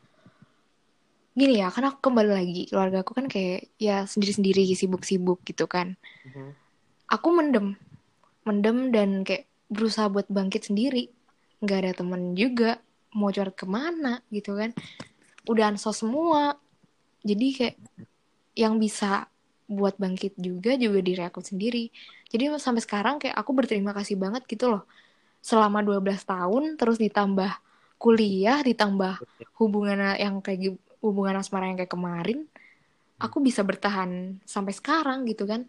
[1.40, 5.96] gini ya, karena aku kembali lagi keluarga aku kan kayak ya sendiri-sendiri sibuk-sibuk gitu kan.
[6.28, 6.52] Mhm.
[7.16, 7.80] Aku mendem,
[8.44, 11.08] mendem dan kayak berusaha buat bangkit sendiri.
[11.60, 12.80] Nggak ada temen juga,
[13.16, 14.72] mau curhat ke mana gitu kan.
[15.48, 16.56] Udah ansos semua.
[17.24, 17.76] Jadi kayak
[18.56, 19.28] yang bisa
[19.70, 21.94] buat bangkit juga juga diri aku sendiri.
[22.30, 24.84] Jadi sampai sekarang kayak aku berterima kasih banget gitu loh.
[25.40, 27.52] Selama 12 tahun terus ditambah
[28.02, 29.22] kuliah, ditambah
[29.62, 32.40] hubungan yang kayak hubungan asmara yang kayak kemarin,
[33.20, 35.68] aku bisa bertahan sampai sekarang gitu kan.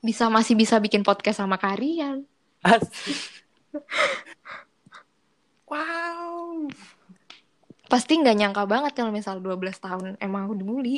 [0.00, 2.24] Bisa masih bisa bikin podcast sama kalian.
[5.68, 6.68] Wow
[7.92, 10.96] Pasti nggak nyangka banget kalau misal 12 tahun emang aku dibully.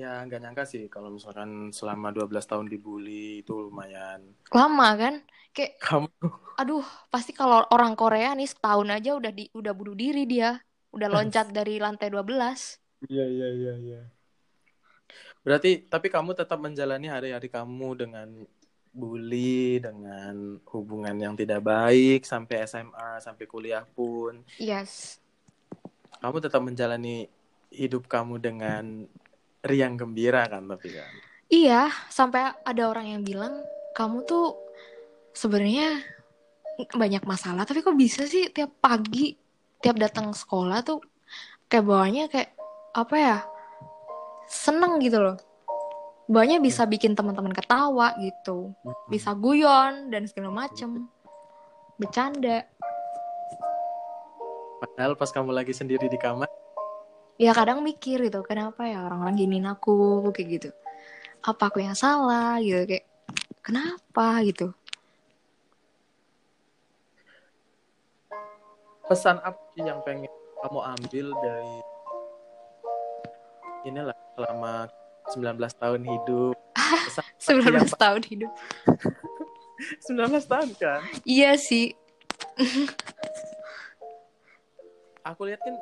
[0.00, 4.20] ya nggak nyangka sih kalau misalkan selama 12 tahun dibully itu lumayan
[4.56, 5.14] Lama kan?
[5.54, 6.08] Kayak kamu
[6.60, 10.50] aduh, pasti kalau orang Korea nih setahun aja udah di udah bunuh diri dia.
[10.96, 12.80] Udah loncat dari lantai 12.
[13.12, 14.00] iya iya iya iya
[15.44, 18.28] berarti tapi kamu tetap menjalani hari-hari kamu dengan
[18.96, 24.40] bully dengan hubungan yang tidak baik sampai SMA sampai kuliah pun.
[24.56, 25.20] Yes.
[26.16, 27.28] kamu tetap menjalani
[27.68, 29.04] hidup kamu dengan
[29.60, 31.12] riang gembira kan tapi kan?
[31.46, 33.60] Iya, sampai ada orang yang bilang
[33.92, 34.56] kamu tuh
[35.36, 36.00] sebenarnya
[36.76, 39.32] banyak masalah tapi kok bisa sih tiap pagi
[39.80, 41.00] tiap datang sekolah tuh
[41.72, 42.52] kayak bawahnya kayak
[42.92, 43.38] apa ya
[44.48, 45.36] seneng gitu loh
[46.26, 48.74] bawahnya bisa bikin teman-teman ketawa gitu.
[49.06, 51.06] Bisa guyon dan segala macem.
[51.96, 52.66] Bercanda.
[54.76, 56.44] Padahal pas kamu lagi sendiri di kamar,
[57.40, 60.68] ya kadang mikir gitu kenapa ya orang-orang giniin aku kayak gitu.
[61.40, 63.08] Apa aku yang salah gitu kayak
[63.64, 64.76] kenapa gitu.
[69.08, 70.28] Pesan apa sih yang pengen
[70.60, 71.76] kamu ambil dari
[73.88, 74.90] inilah selama
[75.34, 76.54] 19 tahun hidup?
[77.08, 78.52] Pesan apa 19 tahun hidup
[80.16, 81.00] yang 19 tahun kan?
[81.24, 81.92] iya sih
[85.26, 85.74] Aku lihat kan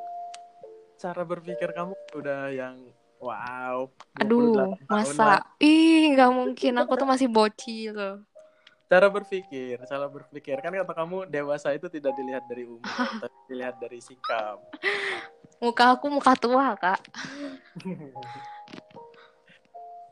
[0.97, 2.81] cara berpikir kamu udah yang
[3.21, 3.85] wow.
[4.17, 4.79] 28 aduh tahun lah.
[4.89, 5.29] masa
[5.61, 8.25] ih nggak mungkin aku tuh masih bocil
[8.85, 12.85] Cara berpikir, cara berpikir kan kata kamu dewasa itu tidak dilihat dari umur,
[13.17, 14.61] tapi dilihat dari sikap.
[15.57, 17.01] muka aku muka tua kak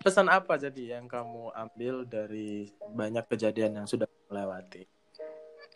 [0.03, 4.83] Pesan apa jadi yang kamu ambil dari banyak kejadian yang sudah melewati?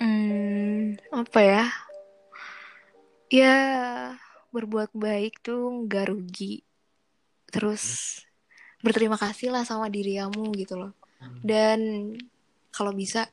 [0.04, 1.64] Hmm, apa ya?
[3.32, 3.56] Ya,
[4.52, 6.60] berbuat baik tuh nggak rugi.
[7.48, 8.20] Terus
[8.84, 10.92] berterima kasih lah sama diri kamu gitu loh.
[11.40, 12.12] Dan
[12.76, 13.32] kalau bisa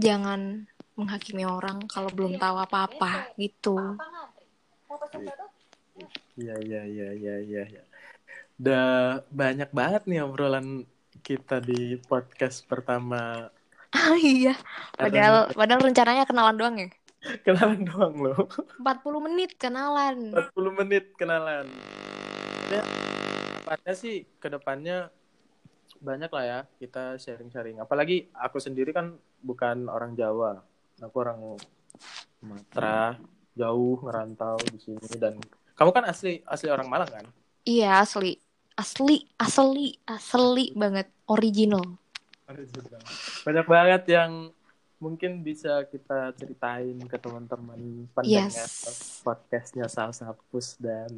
[0.00, 0.64] jangan
[0.96, 4.00] menghakimi orang kalau belum tahu apa-apa gitu.
[6.40, 7.64] Iya iya iya iya iya.
[7.68, 7.89] Ya.
[8.60, 10.84] Udah banyak banget nih obrolan
[11.24, 13.48] kita di podcast pertama.
[13.88, 14.52] Ah iya,
[15.00, 16.92] padahal padahal rencananya kenalan doang ya.
[17.40, 18.52] Kenalan doang loh.
[18.76, 20.36] 40 menit kenalan.
[20.52, 21.64] 40 menit kenalan.
[22.68, 22.84] Ya,
[23.64, 25.08] tepatnya sih ke depannya
[25.96, 27.80] banyak lah ya kita sharing-sharing.
[27.80, 30.60] Apalagi aku sendiri kan bukan orang Jawa.
[31.00, 31.56] Aku orang
[32.36, 33.16] Sumatera,
[33.56, 35.40] jauh ngerantau di sini dan
[35.72, 37.24] kamu kan asli asli orang Malang kan?
[37.64, 38.49] Iya, asli.
[38.80, 41.12] Asli, asli, asli banget.
[41.28, 41.84] Original.
[43.44, 44.48] Banyak banget yang
[44.96, 49.20] mungkin bisa kita ceritain ke teman-teman pendengar Yes.
[49.20, 51.12] podcastnya Salsa Pus dan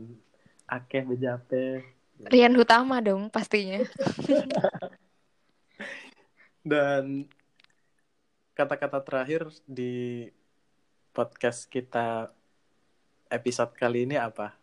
[0.67, 1.87] Akeh Bejape.
[2.27, 3.79] Rian Hutama dong pastinya.
[6.67, 7.31] Dan
[8.59, 10.27] kata-kata terakhir di
[11.15, 12.27] podcast kita
[13.31, 14.62] episode kali ini apa?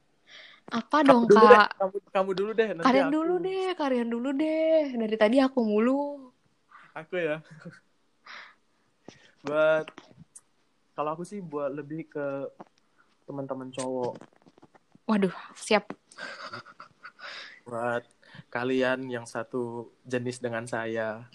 [0.69, 1.69] Apa Kamu dong dulu deh, kak?
[1.81, 2.67] kamu, kamu dulu deh.
[2.77, 4.81] Nanti Kalian aku, dulu deh, kalian dulu deh.
[4.93, 6.29] Dari tadi aku mulu.
[6.93, 7.41] Aku ya.
[9.45, 9.87] buat
[10.93, 12.27] kalau aku sih buat lebih ke
[13.25, 14.13] teman-teman cowok.
[15.09, 15.89] Waduh, siap.
[17.65, 18.05] Buat
[18.53, 21.25] kalian yang satu jenis dengan saya.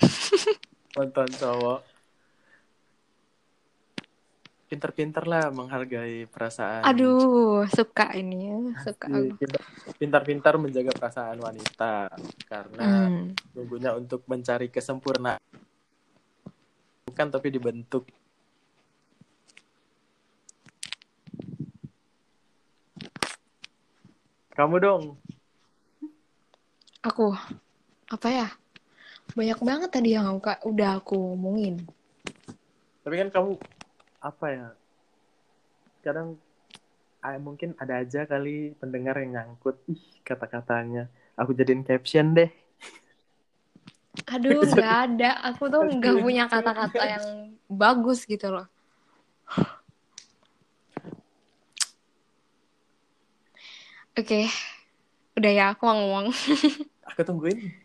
[0.95, 1.94] Nonton cowok.
[4.75, 6.83] Pinter-pinter lah menghargai perasaan.
[6.83, 9.07] Aduh, suka ini ya, suka
[10.03, 12.11] pintar-pintar menjaga perasaan wanita
[12.51, 13.95] karena Hmm.
[14.03, 15.39] untuk mencari kesempurnaan
[17.07, 18.11] bukan tapi dibentuk
[24.59, 25.03] kamu dong
[27.05, 27.37] Aku,
[28.09, 28.49] apa ya?
[29.37, 31.85] Banyak banget tadi yang aku, udah aku omongin.
[33.05, 33.61] tapi kan kamu
[34.25, 34.73] apa ya
[36.01, 36.41] kadang
[37.21, 42.49] ah, mungkin ada aja kali pendengar yang nyangkut ih kata-katanya aku jadiin caption deh
[44.31, 45.43] Aduh, nggak ada.
[45.51, 48.71] Aku tuh nggak punya kata-kata yang bagus gitu loh.
[54.15, 54.47] Oke,
[55.35, 56.31] udah ya aku mau ngomong.
[57.11, 57.84] aku tungguin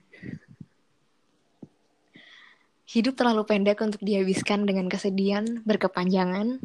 [2.90, 6.58] Hidup terlalu pendek untuk dihabiskan dengan kesedihan berkepanjangan.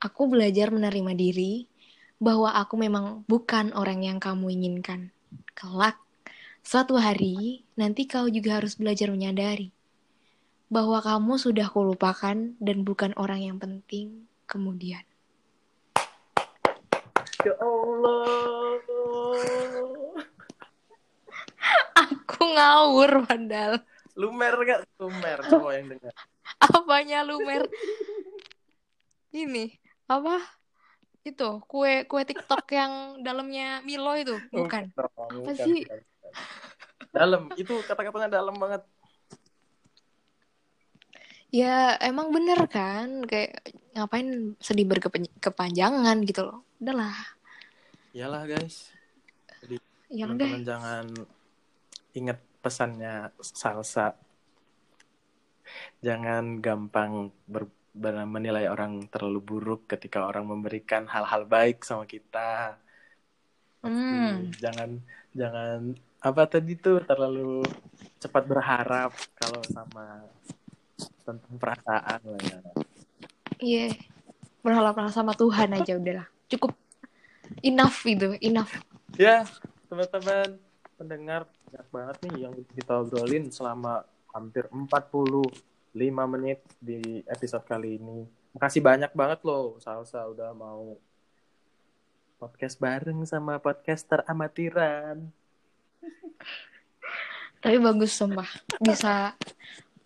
[0.00, 1.68] Aku belajar menerima diri
[2.16, 5.12] bahwa aku memang bukan orang yang kamu inginkan.
[5.52, 6.00] Kelak,
[6.64, 9.68] suatu hari nanti kau juga harus belajar menyadari
[10.72, 15.04] bahwa kamu sudah kulupakan dan bukan orang yang penting kemudian.
[17.44, 18.80] ya Allah
[22.08, 23.84] Aku ngawur padahal.
[24.20, 26.12] Lumer gak lumer cowok yang dengar
[26.68, 27.64] Apanya lumer?
[29.32, 29.72] Ini
[30.10, 30.42] apa?
[31.24, 34.92] Itu kue kue TikTok yang dalamnya Milo itu, bukan?
[34.96, 35.86] Apa sih?
[37.10, 38.82] Dalam, itu kata-katanya dalam banget.
[41.50, 43.58] Ya emang bener kan, kayak
[43.98, 46.62] ngapain sedih berkepanjangan gitu loh.
[46.78, 47.14] Udahlah,
[48.14, 48.94] Iyalah guys,
[49.66, 49.78] deh.
[50.10, 51.06] teman-teman jangan
[52.14, 54.16] ingat pesannya salsa.
[56.02, 57.70] jangan gampang ber,
[58.26, 62.74] menilai orang terlalu buruk ketika orang memberikan hal-hal baik sama kita.
[63.80, 64.50] Hmm.
[64.58, 64.98] Jangan
[65.32, 67.64] jangan apa tadi tuh terlalu
[68.20, 70.26] cepat berharap kalau sama
[71.24, 72.58] tentang perasaan lah ya.
[73.60, 73.86] Iya.
[74.60, 76.28] Berharap sama Tuhan aja udahlah.
[76.50, 76.76] Cukup
[77.64, 78.72] enough itu, enough.
[79.16, 79.48] Ya,
[79.88, 80.60] teman-teman
[81.00, 84.04] pendengar banyak banget nih yang kita obrolin selama
[84.36, 85.48] hampir 45
[86.28, 88.28] menit di episode kali ini.
[88.52, 91.00] Makasih banyak banget loh Salsa udah mau
[92.36, 95.24] podcast bareng sama podcaster amatiran.
[97.64, 98.48] Tapi bagus sumpah.
[98.76, 99.32] Bisa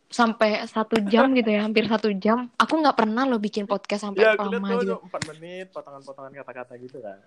[0.06, 2.46] sampai satu jam gitu ya, hampir satu jam.
[2.54, 5.02] Aku nggak pernah lo bikin podcast sampai Ya, lama gitu.
[5.10, 7.18] 4 menit potongan-potongan kata-kata gitu kan.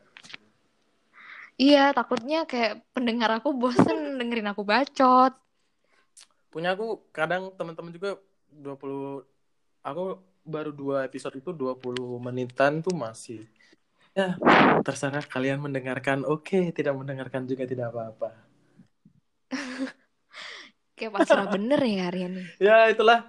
[1.57, 5.33] Iya, takutnya kayak pendengar aku bosen dengerin aku bacot.
[6.53, 8.21] Punya aku kadang teman-teman juga
[8.53, 9.25] 20
[9.81, 13.49] aku baru dua episode itu 20 menitan tuh masih
[14.13, 14.37] ya
[14.85, 16.29] terserah kalian mendengarkan.
[16.29, 18.37] Oke tidak mendengarkan juga tidak apa-apa.
[20.97, 22.47] Kayak pasrah bener ya Aryan nih.
[22.69, 23.25] ya itulah.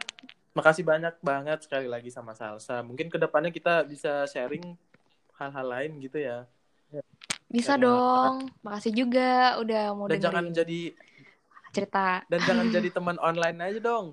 [0.52, 2.84] Makasih banyak banget sekali lagi sama Salsa.
[2.84, 4.76] Mungkin ke depannya kita bisa sharing
[5.40, 6.44] hal-hal lain gitu ya
[7.48, 8.34] Bisa Karena- dong.
[8.60, 10.80] Makasih juga udah mau dan jangan dengerin jadi
[11.70, 12.20] cerita.
[12.26, 14.06] dan jangan jadi teman online aja dong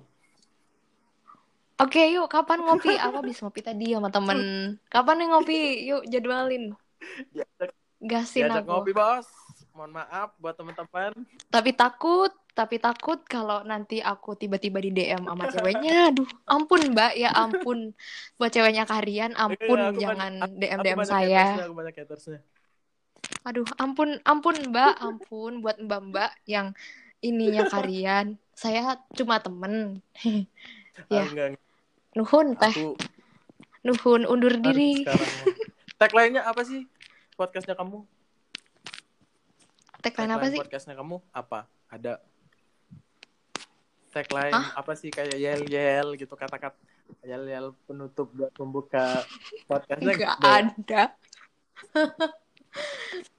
[1.76, 2.96] Oke, yuk kapan ngopi?
[3.04, 4.38] Aku habis ngopi tadi sama temen.
[4.86, 5.60] Kapan nih ngopi?
[5.84, 6.72] Yuk jadwalin.
[7.30, 8.72] diajak, Gasin diajak aku.
[8.72, 9.28] ngopi bos
[9.70, 11.12] mohon maaf buat teman-teman
[11.46, 15.92] Tapi takut, tapi takut kalau nanti aku tiba-tiba di DM sama ceweknya.
[16.08, 17.92] Aduh, ampun Mbak, ya ampun.
[18.34, 21.44] Buat ceweknya Karian, ampun Iya, aku jangan banyak- DM aku DM banyak saya.
[21.60, 22.40] aku banyak hatersnya
[23.46, 26.74] Aduh, ampun, ampun Mbak, ampun buat Mbak-mbak yang
[27.22, 28.34] ininya Karian.
[28.52, 30.00] Saya cuma temen.
[31.12, 31.28] Ya.
[31.28, 31.60] Enggak.
[32.16, 32.96] Nuhun teh, aku
[33.84, 35.04] nuhun undur diri.
[35.04, 35.28] sekarang
[36.00, 36.88] tagline-nya apa sih
[37.36, 38.00] podcastnya kamu
[40.00, 40.56] Tagline apa sih?
[40.56, 42.24] podcastnya kamu apa ada
[44.08, 44.80] tagline Hah?
[44.80, 46.80] apa sih kayak yel yel gitu kata-kata
[47.20, 49.20] yel yel penutup buat membuka
[49.68, 50.48] podcastnya Nggak Deh.
[50.48, 51.02] ada.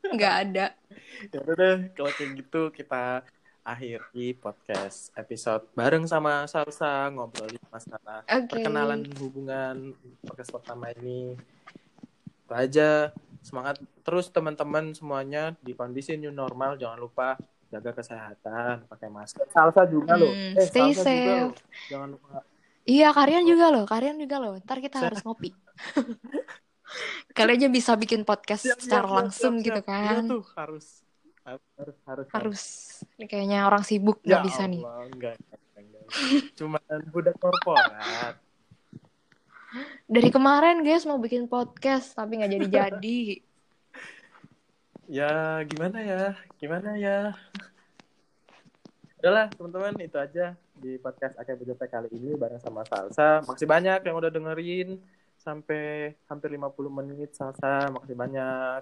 [0.07, 0.65] Nggak ada.
[1.27, 3.25] ya udah deh kalau kayak gitu kita
[3.61, 8.47] akhiri podcast episode bareng sama Salsa ngobrolin masalah Oke.
[8.47, 11.35] perkenalan hubungan podcast pertama ini
[12.39, 13.11] itu aja
[13.41, 17.35] semangat terus teman-teman semuanya di kondisi new normal jangan lupa
[17.67, 21.27] jaga kesehatan pakai masker salsa juga loh Hmm, eh stay salsa juga safe.
[21.35, 21.51] loh
[21.87, 22.35] jangan lupa
[22.87, 24.55] Iya, Karian juga loh, Karian juga loh.
[24.57, 25.51] Ntar kita harus ngopi.
[27.35, 29.91] Kalian aja bisa bikin podcast Siap, secara siap, langsung siap, gitu siap.
[29.91, 30.25] Iya kan.
[30.27, 30.85] tuh harus
[31.47, 32.63] harus harus harus.
[33.15, 34.83] Ini kayaknya orang sibuk ya nggak bisa nih.
[34.83, 36.03] Allah, enggak, enggak, enggak, enggak.
[36.59, 36.79] cuma
[37.11, 38.35] budak korporat
[40.07, 43.21] Dari kemarin guys mau bikin podcast tapi nggak jadi-jadi.
[45.07, 47.31] ya gimana ya gimana ya
[49.23, 54.03] udahlah teman-teman itu aja di podcast Akai BJP kali ini bareng sama Salsa makasih banyak
[54.03, 54.99] yang udah dengerin
[55.47, 58.81] sampai hampir 50 menit Salsa makasih banyak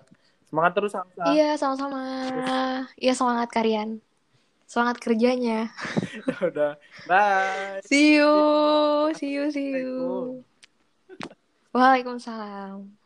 [0.49, 2.01] semangat terus Salsa Iya, sama-sama.
[2.97, 4.01] Iya, semangat Karian.
[4.65, 5.69] Semangat kerjanya.
[6.49, 6.73] udah
[7.05, 8.33] bye See you.
[9.13, 10.41] See you, see you.
[11.69, 13.04] Waalaikumsalam.